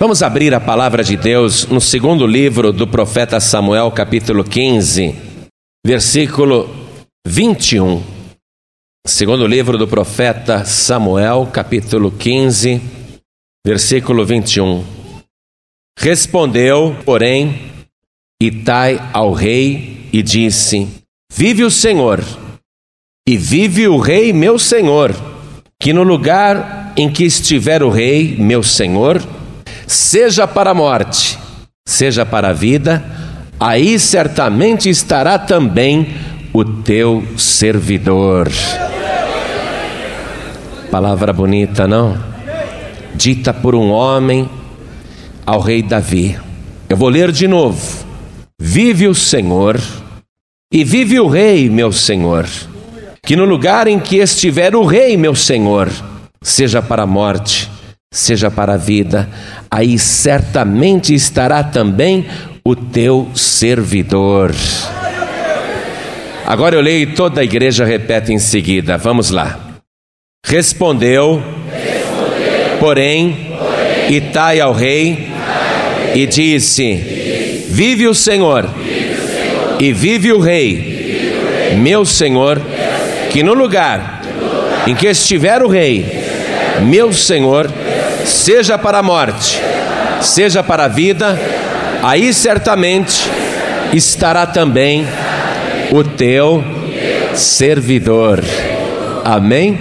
[0.00, 5.14] Vamos abrir a palavra de Deus no segundo livro do profeta Samuel, capítulo 15,
[5.86, 6.68] versículo
[7.24, 8.02] 21.
[9.06, 12.82] Segundo livro do profeta Samuel, capítulo 15,
[13.64, 14.84] versículo 21.
[15.96, 17.70] Respondeu, porém,
[18.42, 20.88] Itai ao rei e disse:
[21.32, 22.20] Vive o Senhor,
[23.28, 25.14] e vive o rei meu senhor,
[25.80, 29.22] que no lugar em que estiver o rei meu senhor,
[29.86, 31.38] seja para a morte,
[31.86, 33.04] seja para a vida,
[33.58, 36.14] aí certamente estará também
[36.52, 38.48] o teu servidor.
[40.90, 42.16] Palavra bonita, não?
[43.14, 44.48] Dita por um homem
[45.44, 46.38] ao rei Davi.
[46.88, 48.04] Eu vou ler de novo.
[48.60, 49.80] Vive o Senhor
[50.72, 52.48] e vive o rei, meu senhor.
[53.22, 55.88] Que no lugar em que estiver o rei, meu senhor,
[56.42, 57.70] seja para a morte,
[58.14, 59.28] seja para a vida,
[59.68, 62.24] aí certamente estará também
[62.64, 64.54] o teu servidor.
[66.46, 68.96] Agora eu leio e toda a igreja repete em seguida.
[68.96, 69.58] Vamos lá.
[70.46, 79.14] Respondeu, Respondeu porém, porém Itai ao rei, Itai e disse: disse Vive o Senhor, vive
[79.14, 82.60] o Senhor e vive o rei, vive o rei meu Senhor,
[83.32, 86.06] que no lugar, no lugar em que estiver o rei,
[86.86, 87.68] meu Senhor,
[88.24, 89.60] seja para a morte,
[90.20, 91.38] seja para a vida,
[92.02, 93.28] aí certamente
[93.92, 95.06] estará também
[95.92, 96.64] o teu
[97.34, 98.42] servidor.
[99.24, 99.78] Amém?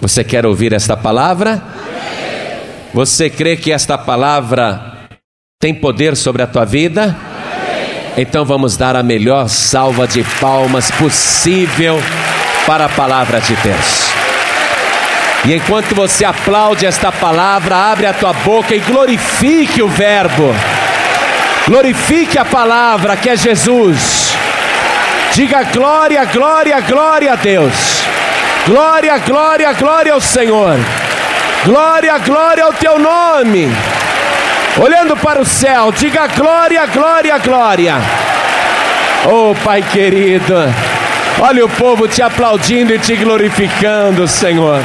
[0.00, 1.62] Você quer ouvir esta palavra?
[2.92, 4.92] Você crê que esta palavra
[5.60, 7.16] tem poder sobre a tua vida?
[8.16, 11.98] Então vamos dar a melhor salva de palmas possível
[12.66, 14.01] para a palavra de Deus.
[15.44, 20.54] E enquanto você aplaude esta palavra, abre a tua boca e glorifique o Verbo.
[21.66, 24.36] Glorifique a palavra que é Jesus.
[25.32, 28.02] Diga glória, glória, glória a Deus.
[28.66, 30.78] Glória, glória, glória ao Senhor.
[31.64, 33.68] Glória, glória ao teu nome.
[34.78, 37.94] Olhando para o céu, diga glória, glória, glória.
[39.24, 40.54] Oh, Pai querido,
[41.40, 44.82] olha o povo te aplaudindo e te glorificando, Senhor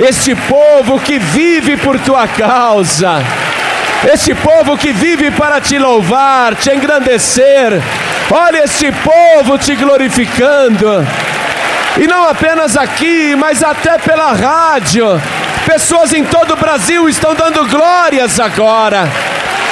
[0.00, 3.22] este povo que vive por tua causa,
[4.12, 7.80] este povo que vive para te louvar, te engrandecer.
[8.30, 11.06] Olha este povo te glorificando.
[12.00, 15.20] E não apenas aqui, mas até pela rádio.
[15.66, 19.08] Pessoas em todo o Brasil estão dando glórias agora.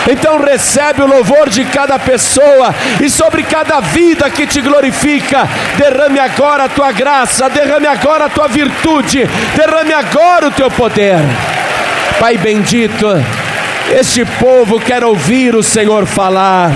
[0.08, 5.48] Então recebe o louvor de cada pessoa e sobre cada vida que te glorifica.
[5.76, 11.18] Derrame agora a tua graça, derrame agora a tua virtude, derrame agora o teu poder.
[12.18, 13.06] Pai bendito,
[13.90, 16.70] este povo quer ouvir o Senhor falar.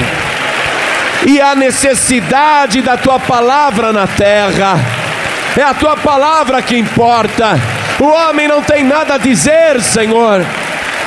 [1.26, 4.78] E a necessidade da tua palavra na terra.
[5.56, 7.58] É a tua palavra que importa.
[7.98, 10.44] O homem não tem nada a dizer, Senhor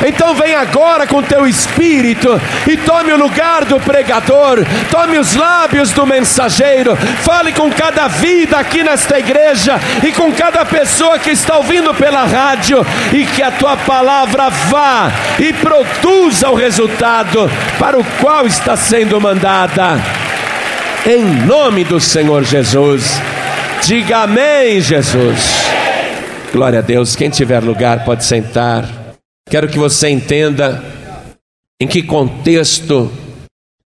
[0.05, 5.91] então vem agora com teu espírito e tome o lugar do pregador, tome os lábios
[5.91, 11.57] do mensageiro, fale com cada vida aqui nesta igreja e com cada pessoa que está
[11.57, 18.03] ouvindo pela rádio e que a tua palavra vá e produza o resultado para o
[18.21, 19.99] qual está sendo mandada.
[21.05, 23.21] Em nome do Senhor Jesus.
[23.83, 25.67] Diga amém, Jesus.
[26.51, 27.15] Glória a Deus.
[27.15, 29.06] Quem tiver lugar pode sentar.
[29.49, 30.83] Quero que você entenda
[31.81, 33.09] em que contexto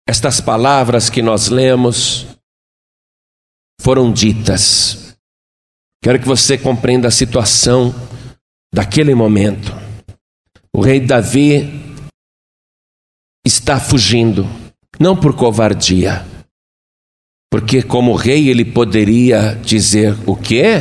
[0.07, 2.25] estas palavras que nós lemos
[3.81, 5.13] foram ditas.
[6.01, 7.94] Quero que você compreenda a situação
[8.73, 9.73] daquele momento.
[10.73, 11.69] O rei Davi
[13.45, 14.47] está fugindo,
[14.97, 16.25] não por covardia,
[17.51, 20.75] porque como rei ele poderia dizer: "O quê?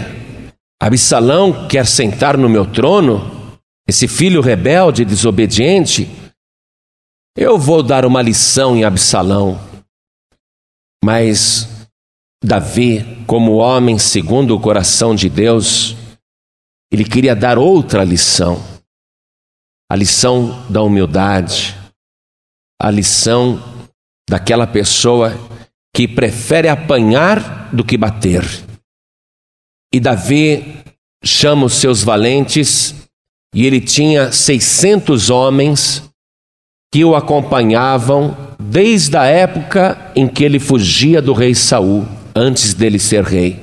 [0.81, 3.40] Absalão quer sentar no meu trono?"
[3.91, 6.09] Esse filho rebelde, desobediente,
[7.37, 9.59] eu vou dar uma lição em Absalão.
[11.05, 11.89] Mas
[12.41, 15.97] Davi, como homem segundo o coração de Deus,
[16.93, 18.63] ele queria dar outra lição.
[19.91, 21.77] A lição da humildade,
[22.81, 23.61] a lição
[24.29, 25.33] daquela pessoa
[25.93, 28.45] que prefere apanhar do que bater.
[29.93, 30.81] E Davi
[31.25, 33.00] chama os seus valentes
[33.55, 36.03] e ele tinha 600 homens
[36.93, 42.99] que o acompanhavam desde a época em que ele fugia do rei Saul, antes dele
[42.99, 43.61] ser rei.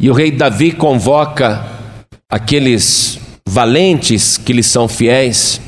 [0.00, 1.64] E o rei Davi convoca
[2.28, 3.18] aqueles
[3.48, 5.60] valentes que lhe são fiéis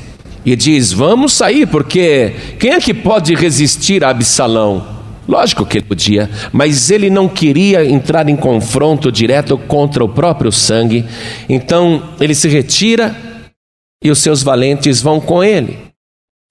[0.45, 4.96] e diz: Vamos sair, porque quem é que pode resistir a Absalão?
[5.27, 10.51] Lógico que ele podia, mas ele não queria entrar em confronto direto contra o próprio
[10.51, 11.05] sangue,
[11.49, 13.15] então ele se retira
[14.01, 15.77] e os seus valentes vão com ele.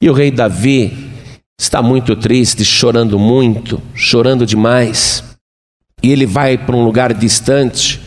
[0.02, 1.10] E o rei Davi
[1.58, 5.24] está muito triste, chorando muito, chorando demais.
[6.02, 8.00] E ele vai para um lugar distante,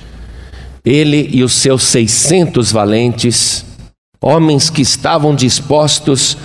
[0.85, 3.65] ele e os seus 600 valentes,
[4.21, 6.37] homens que estavam dispostos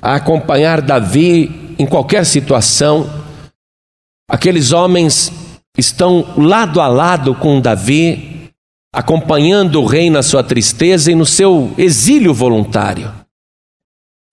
[0.00, 3.21] a acompanhar Davi em qualquer situação,
[4.28, 5.30] Aqueles homens
[5.76, 8.50] estão lado a lado com Davi,
[8.94, 13.12] acompanhando o rei na sua tristeza e no seu exílio voluntário.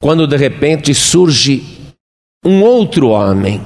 [0.02, 1.64] Quando de repente surge
[2.46, 3.62] um outro homem,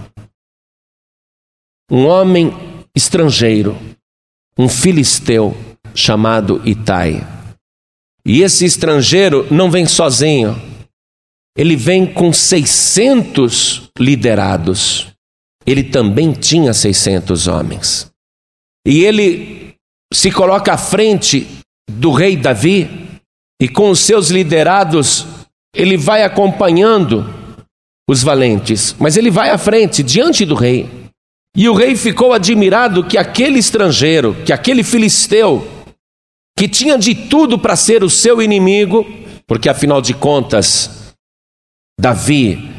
[1.92, 2.52] um homem
[2.96, 3.78] estrangeiro,
[4.58, 5.56] um filisteu
[5.94, 7.22] chamado Itai.
[8.26, 10.56] E esse estrangeiro não vem sozinho,
[11.56, 15.13] ele vem com 600 liderados
[15.66, 18.12] ele também tinha 600 homens.
[18.86, 19.76] E ele
[20.14, 21.48] se coloca à frente
[21.90, 22.90] do rei Davi
[23.62, 25.26] e com os seus liderados
[25.76, 27.26] ele vai acompanhando
[28.10, 30.90] os valentes, mas ele vai à frente diante do rei.
[31.56, 35.68] E o rei ficou admirado que aquele estrangeiro, que aquele filisteu,
[36.58, 39.06] que tinha de tudo para ser o seu inimigo,
[39.48, 41.14] porque afinal de contas,
[42.00, 42.70] Davi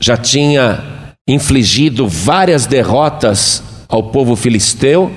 [0.00, 5.10] já tinha infligido várias derrotas ao povo filisteu.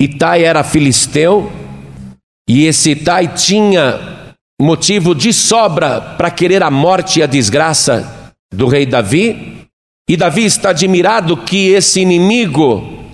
[0.00, 1.50] Itai era filisteu
[2.48, 8.66] e esse Itai tinha motivo de sobra para querer a morte e a desgraça do
[8.66, 9.66] rei Davi.
[10.08, 13.04] E Davi está admirado que esse inimigo,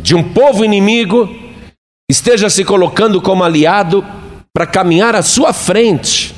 [0.00, 1.28] de um povo inimigo,
[2.10, 4.04] esteja se colocando como aliado
[4.52, 6.34] para caminhar à sua frente.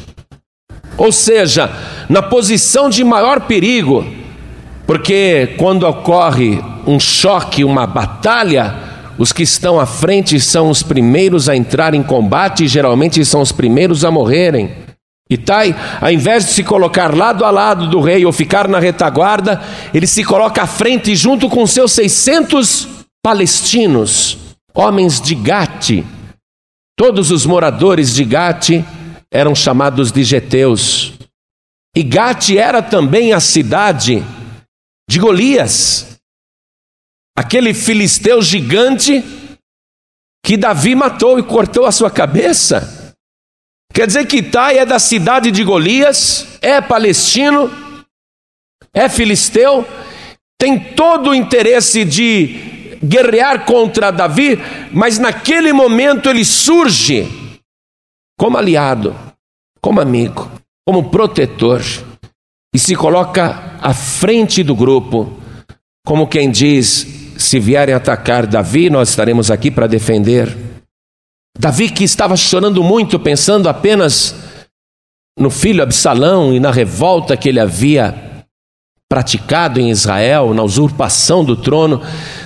[0.96, 1.70] Ou seja,
[2.08, 4.17] na posição de maior perigo,
[4.88, 8.74] porque quando ocorre um choque, uma batalha,
[9.18, 13.42] os que estão à frente são os primeiros a entrar em combate e geralmente são
[13.42, 14.74] os primeiros a morrerem.
[15.28, 19.60] Itai, ao invés de se colocar lado a lado do rei ou ficar na retaguarda,
[19.92, 22.88] ele se coloca à frente junto com seus 600
[23.22, 24.38] palestinos,
[24.74, 26.02] homens de Gate.
[26.96, 28.82] Todos os moradores de Gate
[29.30, 31.12] eram chamados de Geteus.
[31.94, 34.24] E Gate era também a cidade
[35.08, 36.20] de Golias,
[37.36, 39.24] aquele filisteu gigante
[40.44, 43.16] que Davi matou e cortou a sua cabeça.
[43.92, 47.70] Quer dizer que Itai é da cidade de Golias, é palestino,
[48.92, 49.86] é filisteu,
[50.58, 54.58] tem todo o interesse de guerrear contra Davi,
[54.92, 57.26] mas naquele momento ele surge
[58.38, 59.16] como aliado,
[59.80, 60.50] como amigo,
[60.86, 61.80] como protetor
[62.78, 65.32] e se coloca à frente do grupo,
[66.06, 70.56] como quem diz: se vierem atacar Davi, nós estaremos aqui para defender.
[71.58, 74.32] Davi, que estava chorando muito, pensando apenas
[75.36, 78.44] no filho Absalão e na revolta que ele havia
[79.10, 82.00] praticado em Israel, na usurpação do trono.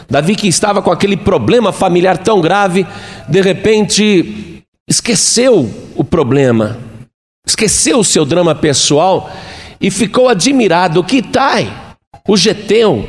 [0.08, 2.86] Davi, que estava com aquele problema familiar tão grave,
[3.28, 6.78] de repente esqueceu o problema,
[7.46, 9.30] esqueceu o seu drama pessoal
[9.82, 11.96] e ficou admirado que Tai,
[12.28, 13.04] o Geteu,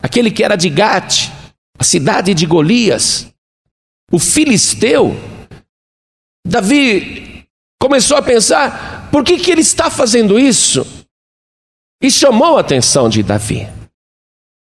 [0.00, 1.28] aquele que era de Gate,
[1.76, 3.26] a cidade de Golias,
[4.12, 5.16] o filisteu,
[6.46, 7.44] Davi
[7.82, 10.86] começou a pensar: por que, que ele está fazendo isso?
[12.00, 13.68] E chamou a atenção de Davi.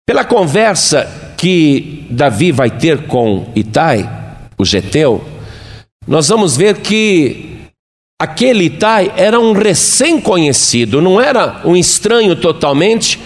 [0.06, 4.08] Pela conversa que Davi vai ter com Itai,
[4.56, 5.26] o Geteu,
[6.06, 7.53] nós vamos ver que
[8.24, 13.20] Aquele Itai era um recém-conhecido, não era um estranho totalmente,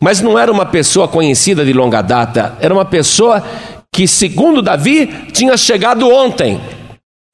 [0.00, 3.44] mas não era uma pessoa conhecida de longa data, era uma pessoa
[3.92, 6.60] que, segundo Davi, tinha chegado ontem.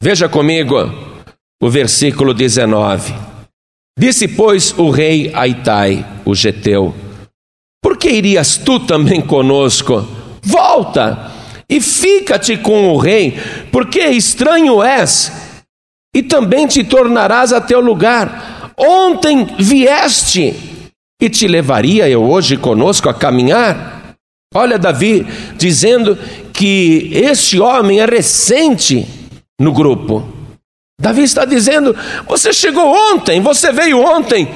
[0.02, 0.90] Veja comigo
[1.62, 3.12] o versículo 19.
[3.98, 6.94] Disse, pois, o rei a Itai, o geteu:
[7.82, 10.08] Por que irias tu também conosco?
[10.40, 11.32] Volta
[11.68, 13.38] e fica-te com o rei,
[13.70, 15.49] porque estranho és
[16.14, 18.72] e também te tornarás a teu lugar.
[18.76, 20.54] Ontem vieste
[21.20, 24.16] e te levaria eu hoje conosco a caminhar.
[24.54, 25.26] Olha, Davi
[25.56, 26.18] dizendo
[26.52, 29.06] que este homem é recente
[29.60, 30.26] no grupo.
[31.00, 34.48] Davi está dizendo: Você chegou ontem, você veio ontem,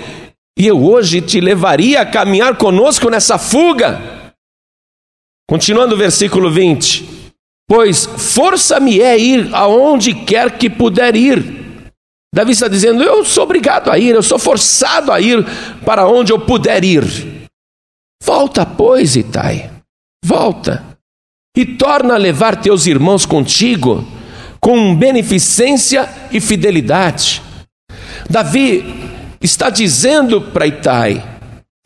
[0.58, 4.00] e eu hoje te levaria a caminhar conosco nessa fuga.
[5.48, 7.13] Continuando o versículo 20:
[7.68, 11.64] Pois força me é ir aonde quer que puder ir,
[12.34, 15.46] Davi está dizendo: Eu sou obrigado a ir, eu sou forçado a ir
[15.84, 17.46] para onde eu puder ir.
[18.20, 19.70] Volta, pois, Itai,
[20.24, 20.82] volta,
[21.56, 24.04] e torna a levar teus irmãos contigo
[24.60, 27.40] com beneficência e fidelidade.
[28.28, 28.82] Davi
[29.40, 31.22] está dizendo para Itai: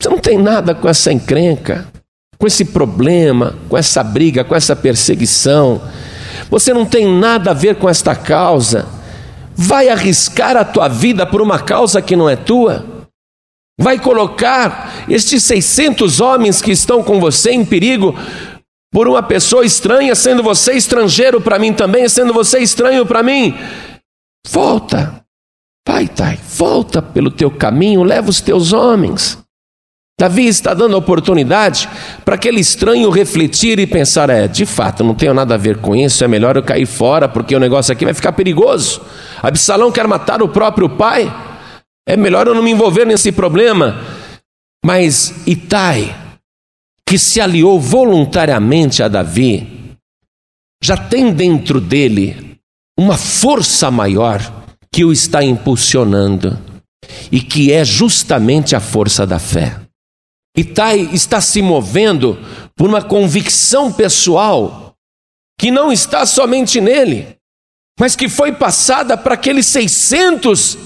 [0.01, 1.87] você não tem nada com essa encrenca,
[2.39, 5.81] com esse problema, com essa briga, com essa perseguição.
[6.49, 8.87] Você não tem nada a ver com esta causa.
[9.53, 12.85] Vai arriscar a tua vida por uma causa que não é tua?
[13.77, 18.15] Vai colocar estes 600 homens que estão com você em perigo
[18.91, 23.53] por uma pessoa estranha, sendo você estrangeiro para mim também, sendo você estranho para mim?
[24.47, 25.23] Volta,
[25.85, 29.37] Pai, Tai, volta pelo teu caminho, leva os teus homens.
[30.19, 31.87] Davi está dando oportunidade
[32.25, 35.95] para aquele estranho refletir e pensar: é, de fato, não tenho nada a ver com
[35.95, 39.01] isso, é melhor eu cair fora, porque o negócio aqui vai ficar perigoso.
[39.41, 41.33] Absalão quer matar o próprio pai,
[42.05, 43.97] é melhor eu não me envolver nesse problema.
[44.85, 46.13] Mas Itai,
[47.07, 49.95] que se aliou voluntariamente a Davi,
[50.83, 52.57] já tem dentro dele
[52.99, 54.41] uma força maior
[54.91, 56.57] que o está impulsionando,
[57.31, 59.88] e que é justamente a força da fé.
[60.55, 62.37] Itai está se movendo
[62.75, 64.93] por uma convicção pessoal
[65.59, 67.35] que não está somente nele,
[67.99, 70.77] mas que foi passada para aqueles 600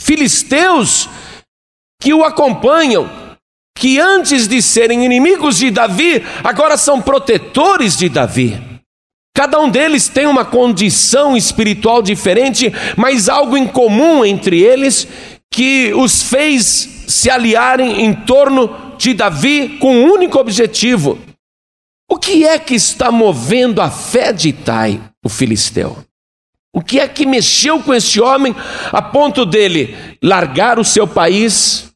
[0.00, 1.08] filisteus
[2.00, 3.10] que o acompanham,
[3.76, 8.58] que antes de serem inimigos de Davi, agora são protetores de Davi.
[9.36, 15.06] Cada um deles tem uma condição espiritual diferente, mas algo em comum entre eles
[15.52, 21.18] que os fez se aliarem em torno de Davi com um único objetivo.
[22.08, 25.96] O que é que está movendo a fé de Itai, o filisteu?
[26.72, 28.54] O que é que mexeu com esse homem
[28.92, 31.90] a ponto dele largar o seu país,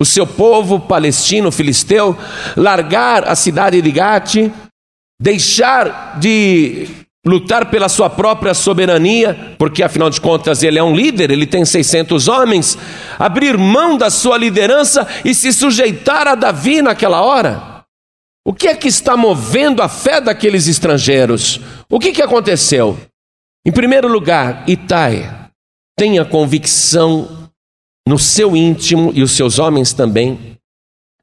[0.00, 2.16] o seu povo palestino, filisteu,
[2.56, 4.50] largar a cidade de Gate,
[5.20, 11.30] deixar de lutar pela sua própria soberania, porque afinal de contas ele é um líder,
[11.30, 12.76] ele tem 600 homens,
[13.18, 17.84] abrir mão da sua liderança e se sujeitar a Davi naquela hora?
[18.46, 21.58] O que é que está movendo a fé daqueles estrangeiros?
[21.88, 22.98] O que, que aconteceu?
[23.66, 25.48] Em primeiro lugar, Itai
[25.96, 27.50] tem a convicção
[28.06, 30.58] no seu íntimo e os seus homens também,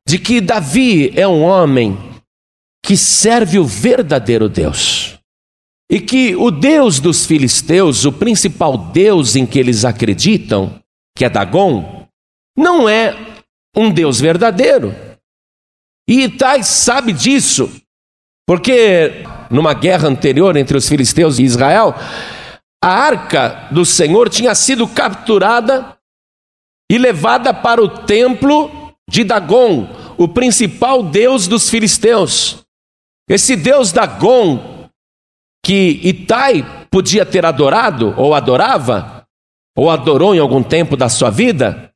[0.08, 1.96] de que Davi é um homem
[2.84, 5.01] que serve o verdadeiro Deus.
[5.92, 10.82] E que o Deus dos filisteus, o principal Deus em que eles acreditam,
[11.18, 12.08] que é Dagon,
[12.58, 13.44] não é
[13.76, 14.96] um Deus verdadeiro.
[16.08, 17.70] E Itai sabe disso,
[18.48, 21.94] porque numa guerra anterior entre os filisteus e Israel,
[22.82, 25.98] a arca do Senhor tinha sido capturada
[26.90, 32.64] e levada para o templo de Dagon, o principal deus dos filisteus.
[33.30, 34.81] Esse deus Dagon
[35.64, 39.24] que Itai podia ter adorado, ou adorava,
[39.76, 41.92] ou adorou em algum tempo da sua vida,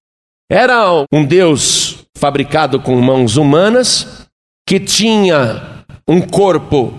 [0.50, 4.28] era um Deus fabricado com mãos humanas,
[4.68, 6.94] que tinha um corpo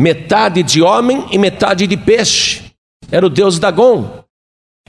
[0.00, 2.72] metade de homem e metade de peixe.
[3.10, 4.22] Era o Deus Dagon.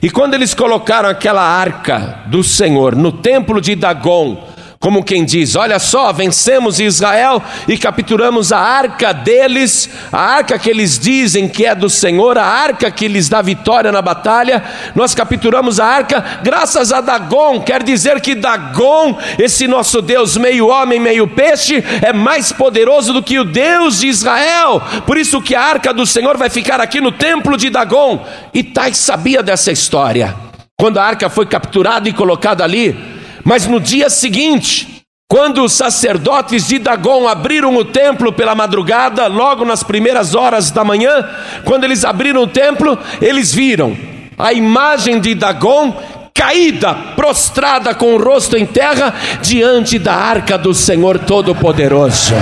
[0.02, 4.53] E quando eles colocaram aquela arca do Senhor no templo de Dagon,
[4.84, 10.68] como quem diz: Olha só, vencemos Israel e capturamos a arca deles, a arca que
[10.68, 14.62] eles dizem que é do Senhor, a arca que lhes dá vitória na batalha.
[14.94, 20.68] Nós capturamos a arca graças a Dagon, quer dizer que Dagon, esse nosso Deus, meio
[20.68, 24.82] homem, meio peixe, é mais poderoso do que o Deus de Israel.
[25.06, 28.22] Por isso que a arca do Senhor vai ficar aqui no templo de Dagon.
[28.52, 30.34] E Tai sabia dessa história.
[30.78, 33.13] Quando a arca foi capturada e colocada ali,
[33.44, 39.64] mas no dia seguinte, quando os sacerdotes de Dagon abriram o templo pela madrugada, logo
[39.64, 41.28] nas primeiras horas da manhã,
[41.64, 43.96] quando eles abriram o templo, eles viram
[44.38, 45.94] a imagem de Dagon
[46.32, 52.34] caída, prostrada com o rosto em terra, diante da arca do Senhor Todo-Poderoso.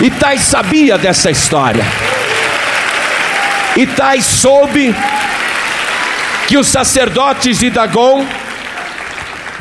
[0.00, 1.84] Itai sabia dessa história.
[3.76, 4.94] Itai soube
[6.46, 8.24] que os sacerdotes de Dagon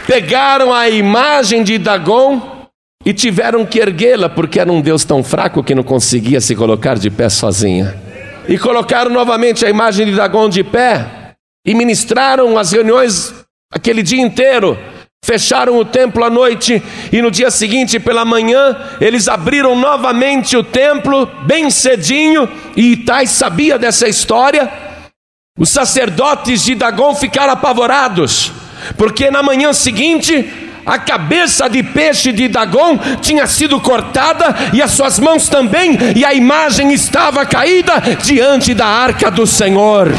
[0.08, 2.66] pegaram a imagem de Dagon
[3.06, 6.98] e tiveram que erguê-la, porque era um Deus tão fraco que não conseguia se colocar
[6.98, 7.96] de pé sozinha.
[8.48, 11.36] E colocaram novamente a imagem de Dagon de pé
[11.66, 13.34] e ministraram as reuniões
[13.72, 14.80] aquele dia inteiro.
[15.26, 20.64] Fecharam o templo à noite e no dia seguinte, pela manhã, eles abriram novamente o
[20.64, 22.48] templo, bem cedinho,
[22.78, 24.72] e Itai sabia dessa história
[25.60, 28.54] Os sacerdotes de Dagom ficaram apavorados,
[28.98, 34.92] porque na manhã seguinte a cabeça de peixe de Dagom tinha sido cortada e as
[34.92, 40.10] suas mãos também, e a imagem estava caída diante da arca do Senhor.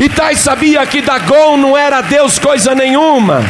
[0.00, 3.42] Itai sabia que Dagom não era Deus coisa nenhuma.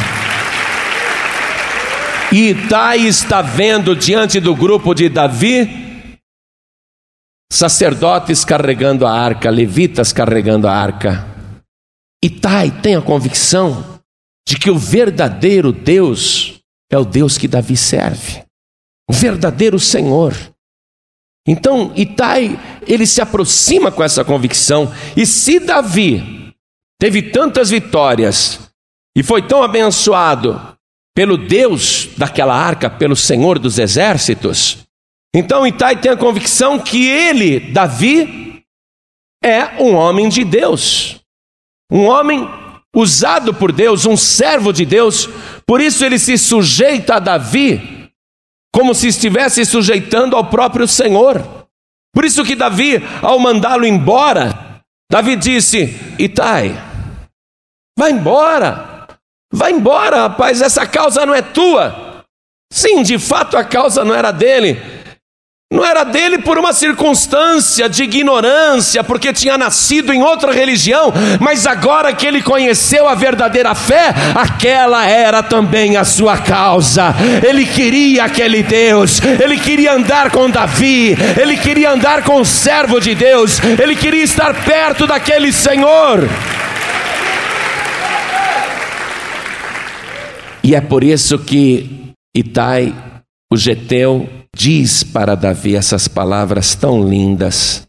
[2.31, 5.83] E Itai está vendo diante do grupo de Davi
[7.51, 11.23] sacerdotes carregando a arca, levitas carregando a arca.
[12.23, 13.99] Itai tem a convicção
[14.47, 18.45] de que o verdadeiro Deus é o Deus que Davi serve,
[19.09, 20.33] o verdadeiro Senhor.
[21.45, 26.53] Então, Itai, ele se aproxima com essa convicção, e se Davi
[26.97, 28.71] teve tantas vitórias
[29.17, 30.77] e foi tão abençoado
[31.13, 34.77] pelo Deus daquela arca, pelo Senhor dos exércitos,
[35.35, 38.63] então Itai tem a convicção que ele, Davi,
[39.43, 41.22] é um homem de Deus,
[41.93, 42.49] um homem
[42.95, 45.29] usado por Deus, um servo de Deus,
[45.63, 48.09] por isso ele se sujeita a Davi,
[48.73, 51.67] como se estivesse sujeitando ao próprio Senhor.
[52.11, 54.81] Por isso que Davi, ao mandá-lo embora,
[55.11, 56.75] Davi disse: Itai,
[57.97, 59.07] vai embora,
[59.53, 62.23] vai embora, rapaz, essa causa não é tua.
[62.71, 64.81] Sim, de fato a causa não era dele,
[65.73, 71.65] não era dele por uma circunstância de ignorância, porque tinha nascido em outra religião, mas
[71.65, 77.15] agora que ele conheceu a verdadeira fé, aquela era também a sua causa.
[77.43, 83.01] Ele queria aquele Deus, ele queria andar com Davi, ele queria andar com o servo
[83.01, 86.29] de Deus, ele queria estar perto daquele Senhor.
[90.63, 92.93] E é por isso que Itai,
[93.53, 97.87] o Geteu, diz para Davi essas palavras tão lindas: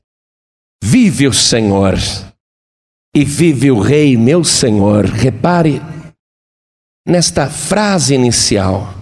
[0.83, 1.94] Vive o Senhor
[3.16, 5.06] e vive o Rei, meu Senhor.
[5.06, 5.80] Repare
[7.09, 8.92] nesta frase inicial.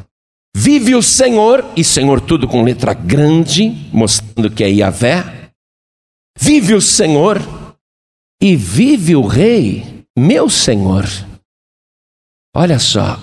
[0.55, 5.51] Vive o Senhor, e Senhor tudo com letra grande, mostrando que é Yahvé.
[6.39, 7.39] Vive o Senhor
[8.41, 11.05] e vive o Rei, meu Senhor.
[12.55, 13.19] Olha só,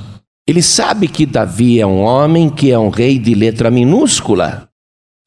[0.49, 4.67] ele sabe que Davi é um homem que é um rei de letra minúscula,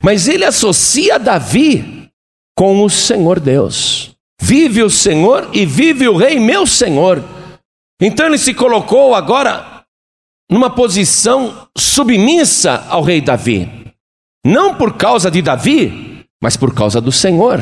[0.02, 2.10] mas ele associa Davi
[2.58, 4.16] com o Senhor Deus.
[4.40, 7.22] Vive o Senhor e vive o rei, meu Senhor.
[8.00, 9.84] Então ele se colocou agora
[10.50, 13.70] numa posição submissa ao rei Davi.
[14.44, 17.60] Não por causa de Davi, mas por causa do Senhor.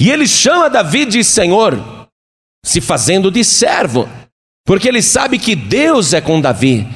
[0.00, 2.08] E ele chama Davi de Senhor,
[2.64, 4.08] se fazendo de servo
[4.64, 6.86] porque ele sabe que Deus é com Davi.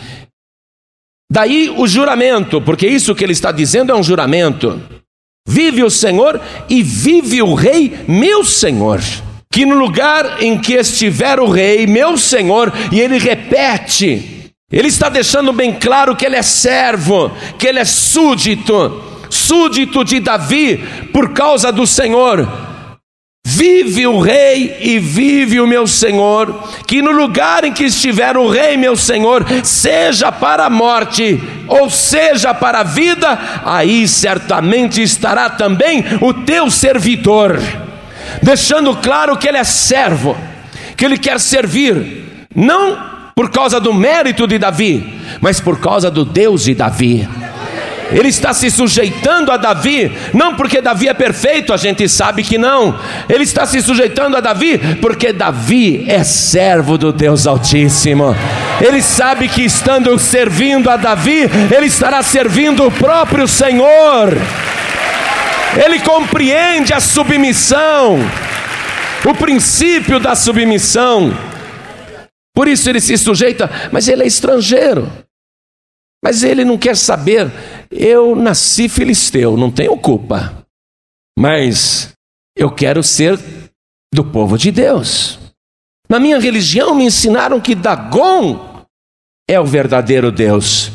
[1.31, 4.81] Daí o juramento, porque isso que ele está dizendo é um juramento.
[5.47, 9.01] Vive o Senhor e vive o Rei, meu Senhor.
[9.51, 15.09] Que no lugar em que estiver o Rei, meu Senhor, e ele repete, ele está
[15.09, 20.79] deixando bem claro que ele é servo, que ele é súdito, súdito de Davi
[21.13, 22.68] por causa do Senhor.
[23.51, 28.47] Vive o rei e vive o meu senhor, que no lugar em que estiver o
[28.47, 35.49] rei, meu senhor, seja para a morte ou seja para a vida, aí certamente estará
[35.49, 37.59] também o teu servidor,
[38.43, 40.37] deixando claro que ele é servo,
[40.95, 42.99] que ele quer servir, não
[43.35, 47.27] por causa do mérito de Davi, mas por causa do Deus de Davi.
[48.11, 52.57] Ele está se sujeitando a Davi, não porque Davi é perfeito, a gente sabe que
[52.57, 52.99] não.
[53.29, 58.35] Ele está se sujeitando a Davi porque Davi é servo do Deus Altíssimo.
[58.81, 64.37] Ele sabe que estando servindo a Davi, ele estará servindo o próprio Senhor.
[65.85, 68.19] Ele compreende a submissão,
[69.25, 71.37] o princípio da submissão.
[72.55, 75.28] Por isso ele se sujeita, mas ele é estrangeiro.
[76.23, 77.51] Mas ele não quer saber
[77.91, 80.67] eu nasci filisteu, não tenho culpa,
[81.39, 82.13] mas
[82.57, 83.39] eu quero ser
[84.13, 85.39] do povo de Deus.
[86.09, 88.85] Na minha religião me ensinaram que Dagon
[89.49, 90.91] é o verdadeiro Deus.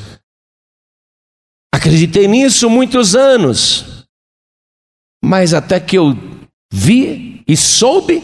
[1.73, 4.05] Acreditei nisso muitos anos,
[5.23, 6.13] mas até que eu
[6.71, 8.23] vi e soube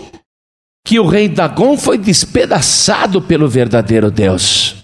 [0.85, 4.78] que o rei Dagon foi despedaçado pelo verdadeiro Deus.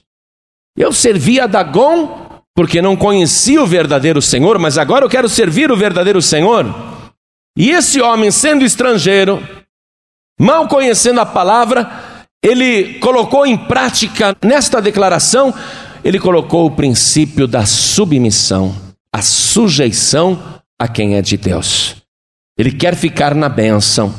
[0.77, 5.71] Eu servia a Dagon porque não conhecia o verdadeiro Senhor, mas agora eu quero servir
[5.71, 6.65] o verdadeiro Senhor.
[7.57, 9.41] E esse homem, sendo estrangeiro,
[10.39, 11.89] mal conhecendo a palavra,
[12.43, 15.53] ele colocou em prática nesta declaração,
[16.03, 18.75] ele colocou o princípio da submissão,
[19.11, 20.41] a sujeição
[20.79, 21.95] a quem é de Deus.
[22.57, 24.13] Ele quer ficar na bênção.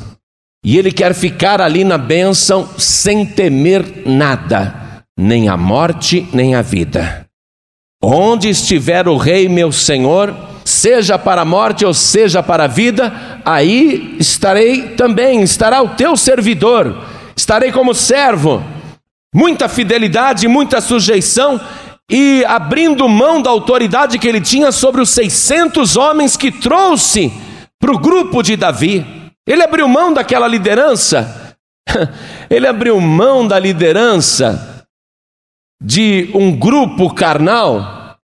[0.63, 4.73] E ele quer ficar ali na bênção sem temer nada,
[5.17, 7.25] nem a morte, nem a vida.
[8.01, 13.41] Onde estiver o rei, meu senhor, seja para a morte ou seja para a vida,
[13.43, 17.03] aí estarei também, estará o teu servidor,
[17.35, 18.63] estarei como servo.
[19.33, 21.59] Muita fidelidade, muita sujeição
[22.09, 27.33] e abrindo mão da autoridade que ele tinha sobre os 600 homens que trouxe
[27.79, 29.05] para o grupo de Davi.
[29.45, 31.55] Ele abriu mão daquela liderança,
[32.49, 34.76] ele abriu mão da liderança
[35.81, 38.17] de um grupo carnal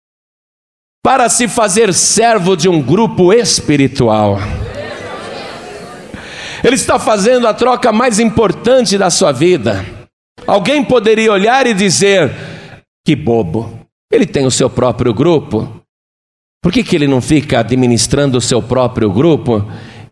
[1.05, 4.39] para se fazer servo de um grupo espiritual.
[6.65, 9.85] Ele está fazendo a troca mais importante da sua vida.
[10.47, 12.33] Alguém poderia olhar e dizer:
[13.05, 13.81] que bobo,
[14.13, 15.83] ele tem o seu próprio grupo.
[16.63, 19.67] Por que, que ele não fica administrando o seu próprio grupo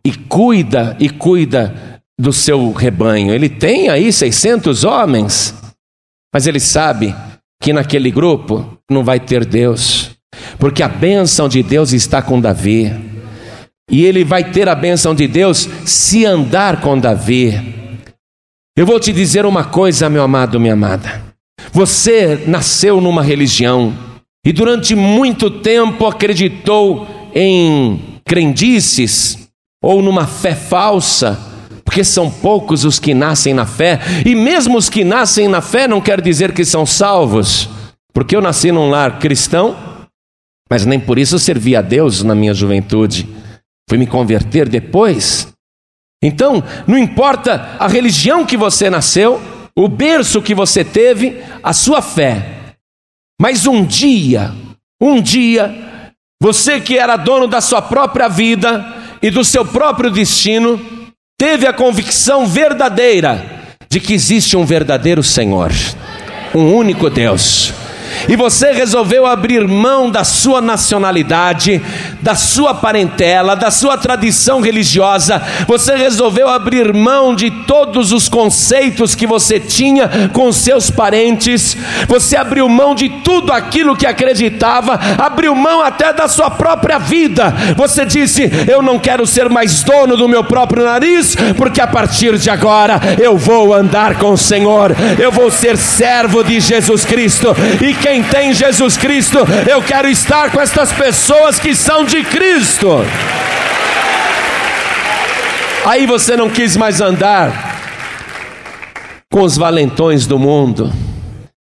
[0.05, 3.33] e cuida e cuida do seu rebanho?
[3.33, 5.55] Ele tem aí 600 homens,
[6.35, 7.15] mas ele sabe
[7.61, 10.11] que naquele grupo não vai ter Deus,
[10.59, 12.93] porque a bênção de Deus está com Davi.
[13.91, 17.53] E ele vai ter a bênção de Deus se andar com Davi.
[18.77, 21.23] Eu vou te dizer uma coisa, meu amado, minha amada.
[21.73, 23.93] Você nasceu numa religião
[24.47, 29.51] e durante muito tempo acreditou em crendices
[29.83, 31.39] ou numa fé falsa,
[31.91, 35.89] porque são poucos os que nascem na fé, e mesmo os que nascem na fé
[35.89, 37.69] não quer dizer que são salvos,
[38.13, 39.77] porque eu nasci num lar cristão,
[40.71, 43.29] mas nem por isso servi a Deus na minha juventude.
[43.89, 45.53] Fui me converter depois.
[46.23, 49.43] Então, não importa a religião que você nasceu,
[49.77, 52.77] o berço que você teve, a sua fé.
[53.41, 54.53] Mas um dia,
[55.03, 55.75] um dia,
[56.41, 58.87] você que era dono da sua própria vida
[59.21, 61.00] e do seu próprio destino,
[61.41, 63.43] teve a convicção verdadeira
[63.89, 65.73] de que existe um verdadeiro Senhor,
[66.55, 67.73] um único Deus
[68.29, 71.81] e você resolveu abrir mão da sua nacionalidade,
[72.21, 79.15] da sua parentela, da sua tradição religiosa, você resolveu abrir mão de todos os conceitos
[79.15, 81.77] que você tinha com seus parentes,
[82.09, 87.55] você abriu mão de tudo aquilo que acreditava, abriu mão até da sua própria vida.
[87.77, 92.39] Você disse: Eu não quero ser mais dono do meu próprio nariz, porque a partir
[92.39, 97.55] de agora eu vou andar com o Senhor, eu vou ser servo de Jesus Cristo,
[97.81, 99.39] e quem tem Jesus Cristo,
[99.71, 102.89] eu quero estar com estas pessoas que são de Cristo.
[105.87, 107.71] Aí você não quis mais andar
[109.31, 110.91] com os valentões do mundo,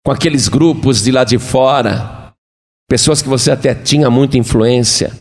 [0.04, 2.32] com aqueles grupos de lá de fora,
[2.88, 5.12] pessoas que você até tinha muita influência.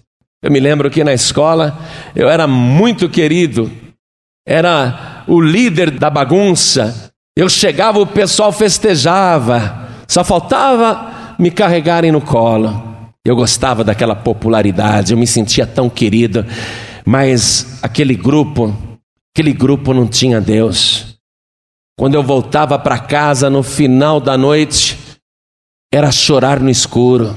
[0.42, 1.78] Eu me lembro que na escola
[2.16, 3.72] eu era muito querido,
[4.48, 7.12] era o líder da bagunça.
[7.38, 9.84] Eu chegava, o pessoal festejava,
[10.14, 12.94] só faltava me carregarem no colo.
[13.26, 16.46] Eu gostava daquela popularidade, eu me sentia tão querido,
[17.04, 18.76] mas aquele grupo,
[19.34, 21.18] aquele grupo não tinha Deus.
[21.98, 25.00] Quando eu voltava para casa no final da noite,
[25.92, 27.36] era chorar no escuro,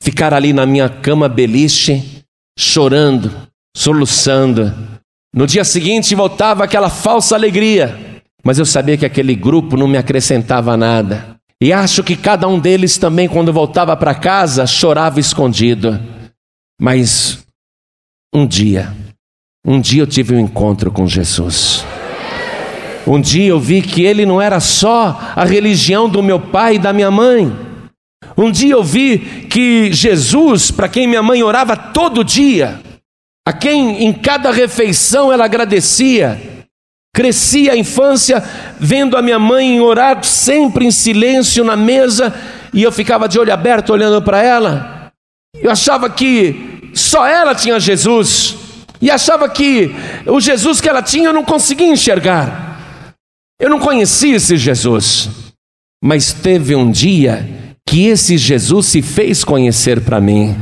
[0.00, 2.24] ficar ali na minha cama beliche,
[2.58, 3.30] chorando,
[3.76, 4.72] soluçando.
[5.34, 9.98] No dia seguinte voltava aquela falsa alegria, mas eu sabia que aquele grupo não me
[9.98, 11.33] acrescentava nada.
[11.64, 15.98] E acho que cada um deles também, quando voltava para casa, chorava escondido.
[16.78, 17.42] Mas
[18.34, 18.92] um dia,
[19.66, 21.82] um dia eu tive um encontro com Jesus.
[23.06, 26.78] Um dia eu vi que ele não era só a religião do meu pai e
[26.78, 27.50] da minha mãe.
[28.36, 32.78] Um dia eu vi que Jesus, para quem minha mãe orava todo dia,
[33.48, 36.53] a quem em cada refeição ela agradecia,
[37.14, 38.42] Cresci a infância
[38.76, 42.34] vendo a minha mãe orar sempre em silêncio na mesa
[42.72, 45.12] e eu ficava de olho aberto olhando para ela.
[45.62, 48.56] Eu achava que só ela tinha Jesus
[49.00, 49.94] e achava que
[50.26, 52.82] o Jesus que ela tinha eu não conseguia enxergar.
[53.60, 55.28] Eu não conhecia esse Jesus,
[56.02, 57.48] mas teve um dia
[57.86, 60.56] que esse Jesus se fez conhecer para mim.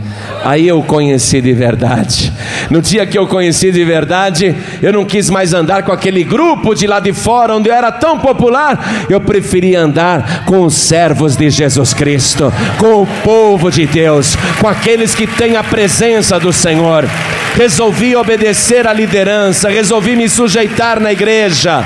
[0.44, 2.32] Aí eu conheci de verdade.
[2.68, 6.74] No dia que eu conheci de verdade, eu não quis mais andar com aquele grupo
[6.74, 9.06] de lá de fora, onde eu era tão popular.
[9.08, 14.66] Eu preferi andar com os servos de Jesus Cristo, com o povo de Deus, com
[14.68, 17.08] aqueles que têm a presença do Senhor.
[17.54, 21.84] Resolvi obedecer à liderança, resolvi me sujeitar na igreja,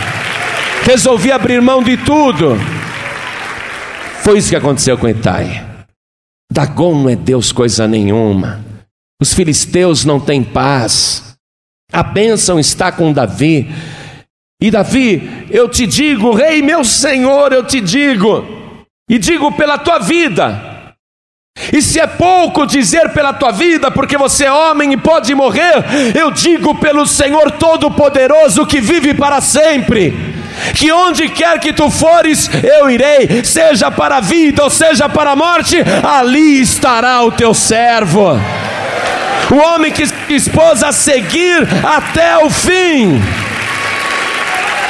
[0.84, 2.58] resolvi abrir mão de tudo
[4.26, 5.64] foi isso que aconteceu com Itai.
[6.52, 8.60] Dagon não é Deus coisa nenhuma.
[9.22, 11.38] Os filisteus não têm paz.
[11.92, 13.72] A bênção está com Davi.
[14.60, 18.44] E Davi, eu te digo, Rei meu Senhor, eu te digo,
[19.08, 20.92] e digo pela tua vida,
[21.72, 25.84] e se é pouco dizer pela tua vida, porque você é homem e pode morrer,
[26.18, 30.12] eu digo pelo Senhor Todo-Poderoso que vive para sempre,
[30.74, 35.32] que onde quer que tu fores, eu irei, seja para a vida ou seja para
[35.32, 38.32] a morte, ali estará o teu servo.
[39.50, 43.20] O homem que se dispôs a seguir até o fim,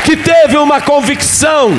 [0.04, 1.72] que teve uma convicção,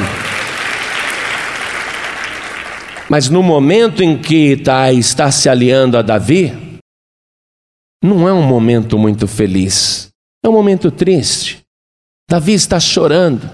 [3.09, 6.53] mas no momento em que Itai está se aliando a Davi,
[8.03, 10.09] não é um momento muito feliz,
[10.43, 11.63] é um momento triste.
[12.29, 13.49] Davi está chorando.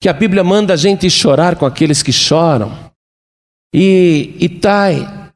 [0.00, 2.92] Que a Bíblia manda a gente chorar com aqueles que choram.
[3.74, 5.32] E Itai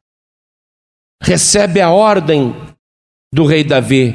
[1.22, 2.54] recebe a ordem
[3.32, 4.14] do rei Davi.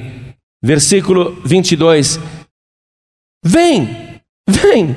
[0.64, 2.20] Versículo 22.
[3.44, 4.96] Vem, vem,